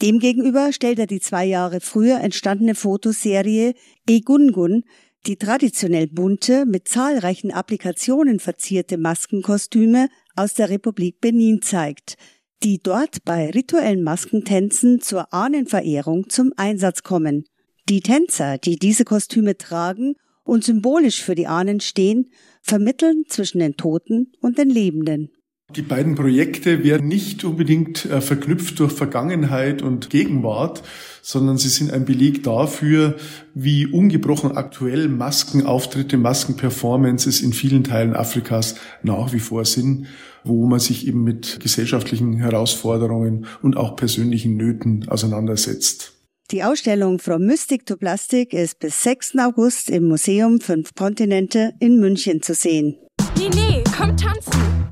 Demgegenüber 0.00 0.72
stellt 0.72 0.98
er 0.98 1.06
die 1.06 1.20
zwei 1.20 1.44
Jahre 1.44 1.80
früher 1.80 2.20
entstandene 2.20 2.74
Fotoserie 2.74 3.74
Egungun 4.08 4.84
die 5.26 5.36
traditionell 5.36 6.06
bunte, 6.06 6.66
mit 6.66 6.86
zahlreichen 6.88 7.50
Applikationen 7.50 8.40
verzierte 8.40 8.98
Maskenkostüme 8.98 10.08
aus 10.36 10.54
der 10.54 10.68
Republik 10.68 11.20
Benin 11.20 11.62
zeigt, 11.62 12.16
die 12.62 12.78
dort 12.82 13.24
bei 13.24 13.50
rituellen 13.50 14.02
Maskentänzen 14.02 15.00
zur 15.00 15.32
Ahnenverehrung 15.32 16.28
zum 16.28 16.52
Einsatz 16.56 17.02
kommen. 17.02 17.44
Die 17.88 18.00
Tänzer, 18.00 18.58
die 18.58 18.76
diese 18.76 19.04
Kostüme 19.04 19.56
tragen 19.56 20.14
und 20.44 20.64
symbolisch 20.64 21.22
für 21.22 21.34
die 21.34 21.46
Ahnen 21.46 21.80
stehen, 21.80 22.30
vermitteln 22.60 23.24
zwischen 23.28 23.58
den 23.58 23.76
Toten 23.76 24.32
und 24.40 24.58
den 24.58 24.68
Lebenden. 24.68 25.30
Die 25.70 25.82
beiden 25.82 26.14
Projekte 26.14 26.84
werden 26.84 27.08
nicht 27.08 27.42
unbedingt 27.42 28.04
äh, 28.04 28.20
verknüpft 28.20 28.78
durch 28.80 28.92
Vergangenheit 28.92 29.80
und 29.80 30.10
Gegenwart, 30.10 30.82
sondern 31.22 31.56
sie 31.56 31.70
sind 31.70 31.90
ein 31.90 32.04
Beleg 32.04 32.42
dafür, 32.42 33.16
wie 33.54 33.86
ungebrochen 33.86 34.58
aktuell 34.58 35.08
Maskenauftritte, 35.08 36.18
Maskenperformances 36.18 37.40
in 37.40 37.54
vielen 37.54 37.82
Teilen 37.82 38.14
Afrikas 38.14 38.74
nach 39.02 39.32
wie 39.32 39.40
vor 39.40 39.64
sind, 39.64 40.06
wo 40.44 40.66
man 40.66 40.80
sich 40.80 41.08
eben 41.08 41.24
mit 41.24 41.60
gesellschaftlichen 41.60 42.36
Herausforderungen 42.36 43.46
und 43.62 43.78
auch 43.78 43.96
persönlichen 43.96 44.58
Nöten 44.58 45.08
auseinandersetzt. 45.08 46.12
Die 46.50 46.62
Ausstellung 46.62 47.18
From 47.18 47.46
Mystic 47.46 47.86
to 47.86 47.96
Plastic 47.96 48.52
ist 48.52 48.80
bis 48.80 49.02
6. 49.02 49.38
August 49.38 49.88
im 49.88 50.08
Museum 50.08 50.60
Fünf 50.60 50.94
Kontinente 50.94 51.72
in 51.80 52.00
München 52.00 52.42
zu 52.42 52.52
sehen. 52.52 52.98
Nee, 53.38 53.48
nee, 53.54 53.82
komm 53.96 54.14
tanzen! 54.14 54.84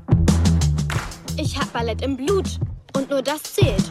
Ich 1.37 1.57
hab 1.57 1.73
Ballett 1.73 2.03
im 2.03 2.15
Blut 2.15 2.59
und 2.95 3.09
nur 3.09 3.21
das 3.21 3.41
zählt. 3.43 3.83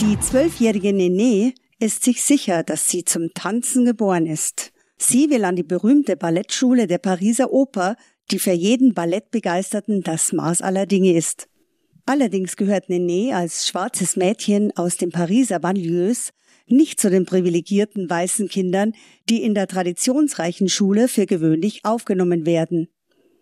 Die 0.00 0.18
zwölfjährige 0.18 0.92
Nene 0.92 1.54
ist 1.78 2.02
sich 2.02 2.22
sicher, 2.22 2.64
dass 2.64 2.88
sie 2.88 3.04
zum 3.04 3.32
Tanzen 3.34 3.84
geboren 3.84 4.26
ist. 4.26 4.72
Sie 4.96 5.30
will 5.30 5.44
an 5.44 5.54
die 5.54 5.62
berühmte 5.62 6.16
Ballettschule 6.16 6.88
der 6.88 6.98
Pariser 6.98 7.52
Oper, 7.52 7.96
die 8.30 8.38
für 8.40 8.52
jeden 8.52 8.94
Ballettbegeisterten 8.94 10.02
das 10.02 10.32
Maß 10.32 10.60
aller 10.60 10.86
Dinge 10.86 11.12
ist. 11.12 11.48
Allerdings 12.04 12.56
gehört 12.56 12.88
Nene 12.88 13.36
als 13.36 13.68
schwarzes 13.68 14.16
Mädchen 14.16 14.76
aus 14.76 14.96
den 14.96 15.10
Pariser 15.10 15.60
Banlieues 15.60 16.30
nicht 16.66 17.00
zu 17.00 17.10
den 17.10 17.24
privilegierten 17.24 18.10
weißen 18.10 18.48
Kindern, 18.48 18.92
die 19.28 19.42
in 19.42 19.54
der 19.54 19.68
traditionsreichen 19.68 20.68
Schule 20.68 21.08
für 21.08 21.26
gewöhnlich 21.26 21.84
aufgenommen 21.84 22.44
werden. 22.44 22.88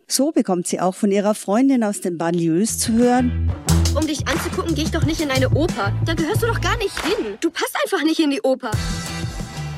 So 0.09 0.31
bekommt 0.31 0.69
sie 0.69 0.81
auch 0.81 0.95
von 0.95 1.11
ihrer 1.11 1.35
Freundin 1.35 1.83
aus 1.83 2.01
den 2.01 2.17
Banlieues 2.17 2.79
zu 2.79 2.93
hören. 2.93 3.51
Um 3.97 4.07
dich 4.07 4.27
anzugucken, 4.29 4.75
gehe 4.77 4.85
ich 4.85 4.93
doch 4.93 5.05
nicht 5.05 5.21
in 5.21 5.31
eine 5.31 5.51
Oper. 5.51 5.93
Da 6.05 6.15
gehörst 6.15 6.43
du 6.43 6.47
doch 6.47 6.61
gar 6.61 6.77
nicht 6.79 6.95
hin. 7.05 7.37
Du 7.41 7.51
passt 7.51 7.75
einfach 7.83 8.05
nicht 8.05 8.21
in 8.21 8.31
die 8.31 8.41
Oper. 8.43 8.71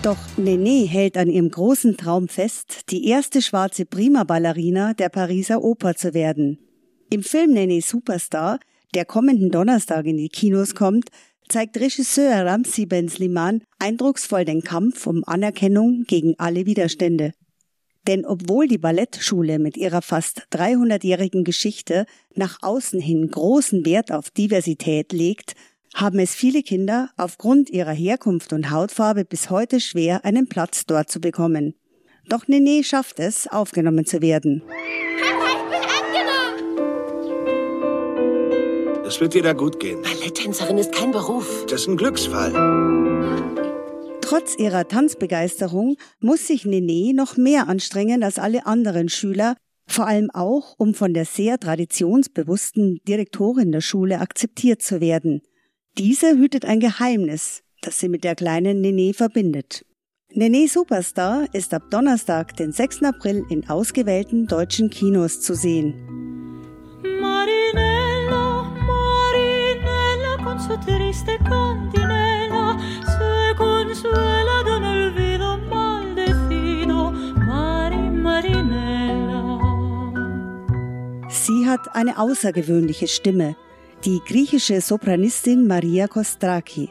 Doch 0.03 0.19
Nene 0.37 0.87
hält 0.87 1.17
an 1.17 1.31
ihrem 1.31 1.51
großen 1.51 1.97
Traum 1.97 2.29
fest, 2.29 2.91
die 2.91 3.09
erste 3.09 3.41
schwarze 3.41 3.87
Prima-Ballerina 3.87 4.93
der 4.93 5.09
Pariser 5.09 5.65
Oper 5.65 5.95
zu 5.95 6.13
werden. 6.13 6.59
Im 7.11 7.23
Film 7.23 7.53
Nene 7.53 7.81
Superstar, 7.81 8.61
der 8.95 9.07
kommenden 9.07 9.51
Donnerstag 9.51 10.05
in 10.05 10.19
die 10.19 10.29
Kinos 10.29 10.75
kommt, 10.75 11.09
zeigt 11.49 11.79
Regisseur 11.79 12.45
Ramsi 12.45 12.85
Ben 12.85 13.09
Sliman 13.09 13.63
eindrucksvoll 13.79 14.45
den 14.45 14.61
Kampf 14.61 15.07
um 15.07 15.25
Anerkennung 15.27 16.05
gegen 16.07 16.35
alle 16.39 16.67
Widerstände. 16.67 17.33
Denn 18.09 18.25
obwohl 18.25 18.67
die 18.67 18.79
Ballettschule 18.79 19.59
mit 19.59 19.77
ihrer 19.77 20.01
fast 20.01 20.49
300-jährigen 20.53 21.45
Geschichte 21.45 22.07
nach 22.35 22.59
außen 22.63 23.01
hin 23.01 23.31
großen 23.31 23.85
Wert 23.85 24.13
auf 24.13 24.31
Diversität 24.31 25.13
legt, 25.13 25.53
haben 25.95 26.19
es 26.19 26.35
viele 26.35 26.63
Kinder 26.63 27.11
aufgrund 27.19 27.69
ihrer 27.69 27.93
Herkunft 27.93 28.55
und 28.55 28.71
Hautfarbe 28.71 29.27
bis 29.27 29.51
heute 29.51 29.79
schwer, 29.79 30.25
einen 30.25 30.49
Platz 30.49 30.87
dort 30.87 31.11
zu 31.11 31.21
bekommen. 31.21 31.75
Doch 32.31 32.49
Nene 32.49 32.83
schafft 32.83 33.21
es, 33.21 33.47
aufgenommen 33.47 34.07
zu 34.07 34.23
werden. 34.23 34.63
Es 39.07 39.21
wird 39.21 39.35
wieder 39.35 39.55
gut 39.55 39.81
gehen. 39.81 40.01
Balletttänzerin 40.01 40.79
ist 40.79 40.93
kein 40.93 41.13
Beruf. 41.13 41.67
Das 41.67 41.83
ist 41.83 41.89
ein 41.89 41.97
Glücksfall. 41.99 43.58
Trotz 44.29 44.59
ihrer 44.59 44.87
Tanzbegeisterung 44.87 45.97
muss 46.21 46.47
sich 46.47 46.67
Nene 46.67 47.15
noch 47.15 47.39
mehr 47.39 47.67
anstrengen 47.67 48.23
als 48.23 48.39
alle 48.39 48.67
anderen 48.67 49.09
Schüler, 49.09 49.57
vor 49.87 50.07
allem 50.07 50.31
auch, 50.31 50.75
um 50.77 50.93
von 50.93 51.15
der 51.15 51.25
sehr 51.25 51.59
traditionsbewussten 51.59 53.01
Direktorin 53.09 53.73
der 53.73 53.81
Schule 53.81 54.21
akzeptiert 54.21 54.83
zu 54.83 55.01
werden. 55.01 55.41
Diese 55.97 56.37
hütet 56.37 56.67
ein 56.67 56.79
Geheimnis, 56.79 57.63
das 57.81 58.01
sie 58.01 58.11
mit 58.11 58.23
der 58.23 58.35
kleinen 58.35 58.83
Nene 58.83 59.15
verbindet. 59.15 59.87
Nene 60.31 60.69
Superstar 60.69 61.47
ist 61.55 61.73
ab 61.73 61.85
Donnerstag, 61.91 62.55
den 62.55 62.73
6. 62.73 63.05
April 63.05 63.47
in 63.49 63.67
ausgewählten 63.71 64.47
deutschen 64.47 64.91
Kinos 64.91 65.41
zu 65.41 65.55
sehen. 65.55 65.95
Marinella, 67.19 68.77
Marinella 68.87 70.45
con 70.45 70.61
su 70.61 70.77
triste 70.85 71.39
cantinela 71.49 71.99
se 72.03 72.08
consuela 73.99 74.63
de 74.65 74.71
un 74.77 74.85
olvido 74.85 75.59
maldecido. 75.59 77.11
Mari, 77.47 77.97
Marinella. 77.97 79.59
Sie 81.29 81.67
hat 81.67 81.95
eine 81.95 82.19
außergewöhnliche 82.19 83.09
Stimme, 83.09 83.57
die 84.05 84.21
griechische 84.27 84.81
Sopranistin 84.81 85.67
Maria 85.67 86.07
Kostraki. 86.07 86.91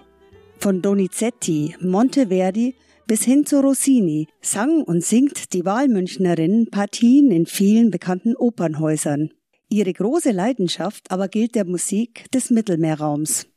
Von 0.60 0.82
Donizetti, 0.82 1.76
Monteverdi 1.80 2.76
bis 3.06 3.24
hin 3.24 3.46
zu 3.46 3.62
Rossini 3.62 4.28
sang 4.42 4.82
und 4.84 5.04
singt 5.04 5.54
die 5.54 5.64
Wahlmünchnerin 5.64 6.70
Partien 6.72 7.32
in 7.32 7.46
vielen 7.46 7.90
bekannten 7.90 8.36
Opernhäusern. 8.36 9.30
Ihre 9.70 9.94
große 9.94 10.32
Leidenschaft 10.32 11.10
aber 11.10 11.30
gilt 11.30 11.56
der 11.56 11.66
Musik 11.66 12.30
des 12.32 12.50
Mittelmeerraums. 12.50 13.48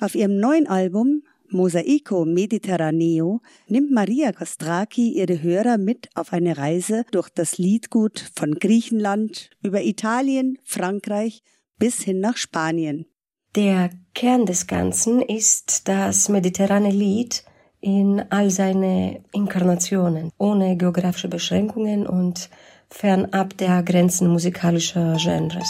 Auf 0.00 0.14
ihrem 0.14 0.38
neuen 0.38 0.66
Album 0.66 1.22
Mosaico 1.50 2.24
Mediterraneo 2.24 3.40
nimmt 3.68 3.90
Maria 3.90 4.32
Kostraki 4.32 5.12
ihre 5.12 5.42
Hörer 5.42 5.78
mit 5.78 6.08
auf 6.14 6.32
eine 6.32 6.58
Reise 6.58 7.04
durch 7.10 7.30
das 7.30 7.58
Liedgut 7.58 8.30
von 8.34 8.54
Griechenland 8.54 9.50
über 9.62 9.82
Italien, 9.82 10.58
Frankreich 10.64 11.42
bis 11.78 12.02
hin 12.02 12.20
nach 12.20 12.36
Spanien. 12.36 13.06
Der 13.54 13.90
Kern 14.14 14.44
des 14.44 14.66
Ganzen 14.66 15.22
ist 15.22 15.88
das 15.88 16.28
mediterrane 16.28 16.90
Lied 16.90 17.44
in 17.80 18.22
all 18.30 18.50
seine 18.50 19.24
Inkarnationen, 19.32 20.30
ohne 20.38 20.76
geografische 20.76 21.28
Beschränkungen 21.28 22.06
und 22.06 22.50
fernab 22.90 23.56
der 23.56 23.82
Grenzen 23.82 24.28
musikalischer 24.28 25.16
Genres. 25.18 25.68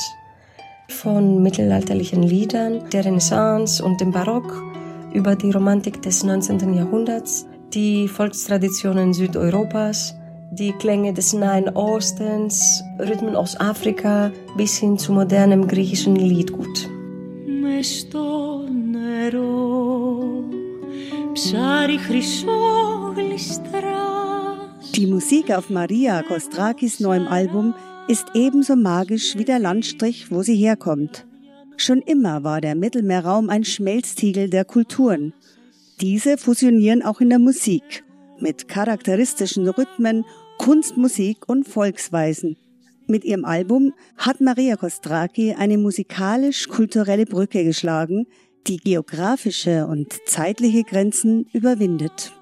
Von 0.89 1.43
mittelalterlichen 1.43 2.23
Liedern 2.23 2.89
der 2.91 3.05
Renaissance 3.05 3.85
und 3.85 4.01
dem 4.01 4.11
Barock 4.11 4.68
über 5.13 5.37
die 5.37 5.51
Romantik 5.51 6.03
des 6.03 6.25
19. 6.25 6.75
Jahrhunderts, 6.75 7.47
die 7.75 8.09
Volkstraditionen 8.09 9.13
Südeuropas, 9.13 10.15
die 10.51 10.73
Klänge 10.73 11.13
des 11.13 11.33
Nahen 11.33 11.69
Ostens, 11.77 12.83
Rhythmen 12.99 13.37
aus 13.37 13.59
Afrika 13.61 14.33
bis 14.57 14.79
hin 14.79 14.99
zu 14.99 15.13
modernem 15.13 15.69
griechischen 15.69 16.17
Liedgut. 16.17 16.89
Die 24.97 25.07
Musik 25.07 25.53
auf 25.53 25.71
Maria 25.71 26.23
Kostrakis 26.23 26.99
neuem 26.99 27.29
Album 27.29 27.75
ist 28.09 28.27
ebenso 28.35 28.75
magisch 28.75 29.37
wie 29.37 29.45
der 29.45 29.59
Landstrich, 29.59 30.31
wo 30.31 30.43
sie 30.43 30.57
herkommt. 30.57 31.28
Schon 31.81 32.03
immer 32.03 32.43
war 32.43 32.61
der 32.61 32.75
Mittelmeerraum 32.75 33.51
ein 33.51 33.65
Schmelztiegel 33.65 34.51
der 34.51 34.65
Kulturen. 34.65 35.33
Diese 36.01 36.37
fusionieren 36.37 37.03
auch 37.03 37.21
in 37.21 37.31
der 37.31 37.39
Musik 37.39 38.05
mit 38.41 38.67
charakteristischen 38.67 39.69
Rhythmen, 39.69 40.25
Kunstmusik 40.59 41.49
und 41.49 41.69
Volksweisen. 41.69 42.57
Mit 43.07 43.25
ihrem 43.25 43.45
Album 43.45 43.95
hat 44.17 44.41
Maria 44.41 44.75
Kostraki 44.75 45.55
eine 45.55 45.79
musikalisch-kulturelle 45.79 47.27
Brücke 47.27 47.63
geschlagen, 47.65 48.27
die 48.67 48.79
geografische 48.79 49.87
und 49.87 50.13
zeitliche 50.27 50.83
Grenzen 50.83 51.47
überwindet. 51.53 52.33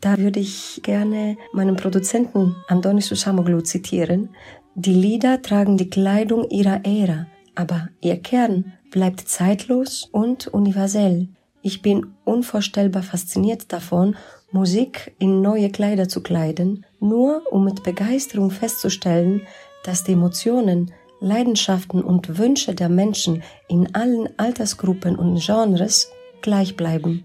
Da 0.00 0.18
würde 0.18 0.40
ich 0.40 0.80
gerne 0.82 1.36
meinen 1.52 1.76
Produzenten 1.76 2.56
Andonis 2.66 3.06
Susamoglu 3.06 3.60
zitieren. 3.60 4.30
Die 4.74 4.94
Lieder 4.94 5.42
tragen 5.42 5.76
die 5.76 5.90
Kleidung 5.90 6.50
ihrer 6.50 6.84
Ära, 6.84 7.28
aber 7.54 7.88
ihr 8.00 8.16
Kern 8.16 8.72
bleibt 8.90 9.28
zeitlos 9.28 10.08
und 10.12 10.48
universell. 10.48 11.28
Ich 11.62 11.82
bin 11.82 12.14
unvorstellbar 12.24 13.02
fasziniert 13.02 13.72
davon, 13.72 14.16
Musik 14.50 15.14
in 15.18 15.42
neue 15.42 15.70
Kleider 15.70 16.08
zu 16.08 16.22
kleiden, 16.22 16.84
nur 16.98 17.42
um 17.50 17.64
mit 17.64 17.82
Begeisterung 17.82 18.50
festzustellen, 18.50 19.42
dass 19.84 20.04
die 20.04 20.12
Emotionen, 20.12 20.92
Leidenschaften 21.20 22.02
und 22.02 22.38
Wünsche 22.38 22.74
der 22.74 22.88
Menschen 22.88 23.42
in 23.68 23.94
allen 23.94 24.28
Altersgruppen 24.38 25.16
und 25.16 25.38
Genres 25.38 26.10
gleich 26.40 26.76
bleiben. 26.76 27.24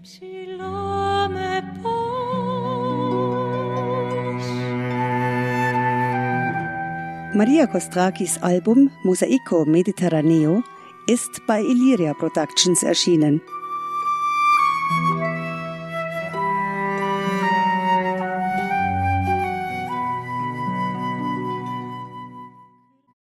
Maria 7.34 7.66
Kostrakis 7.66 8.38
Album 8.42 8.90
Mosaico 9.02 9.64
Mediterraneo 9.66 10.62
ist 11.06 11.46
bei 11.46 11.60
Illyria 11.62 12.14
Productions 12.14 12.82
erschienen. 12.82 13.40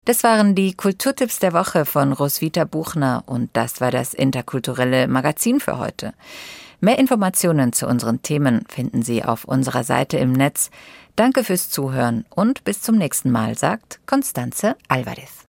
Das 0.06 0.22
waren 0.22 0.54
die 0.54 0.72
Kulturtipps 0.74 1.40
der 1.40 1.52
Woche 1.52 1.84
von 1.84 2.12
Roswitha 2.12 2.64
Buchner 2.64 3.24
und 3.26 3.50
das 3.54 3.80
war 3.80 3.90
das 3.90 4.14
interkulturelle 4.14 5.08
Magazin 5.08 5.58
für 5.58 5.78
heute. 5.78 6.14
Mehr 6.80 6.98
Informationen 6.98 7.72
zu 7.72 7.88
unseren 7.88 8.22
Themen 8.22 8.64
finden 8.68 9.02
Sie 9.02 9.24
auf 9.24 9.44
unserer 9.44 9.82
Seite 9.82 10.16
im 10.18 10.32
Netz. 10.32 10.70
Danke 11.16 11.42
fürs 11.42 11.70
Zuhören 11.70 12.24
und 12.30 12.62
bis 12.62 12.82
zum 12.82 12.96
nächsten 12.96 13.32
Mal, 13.32 13.58
sagt 13.58 13.98
Constanze 14.06 14.76
Alvarez. 14.86 15.44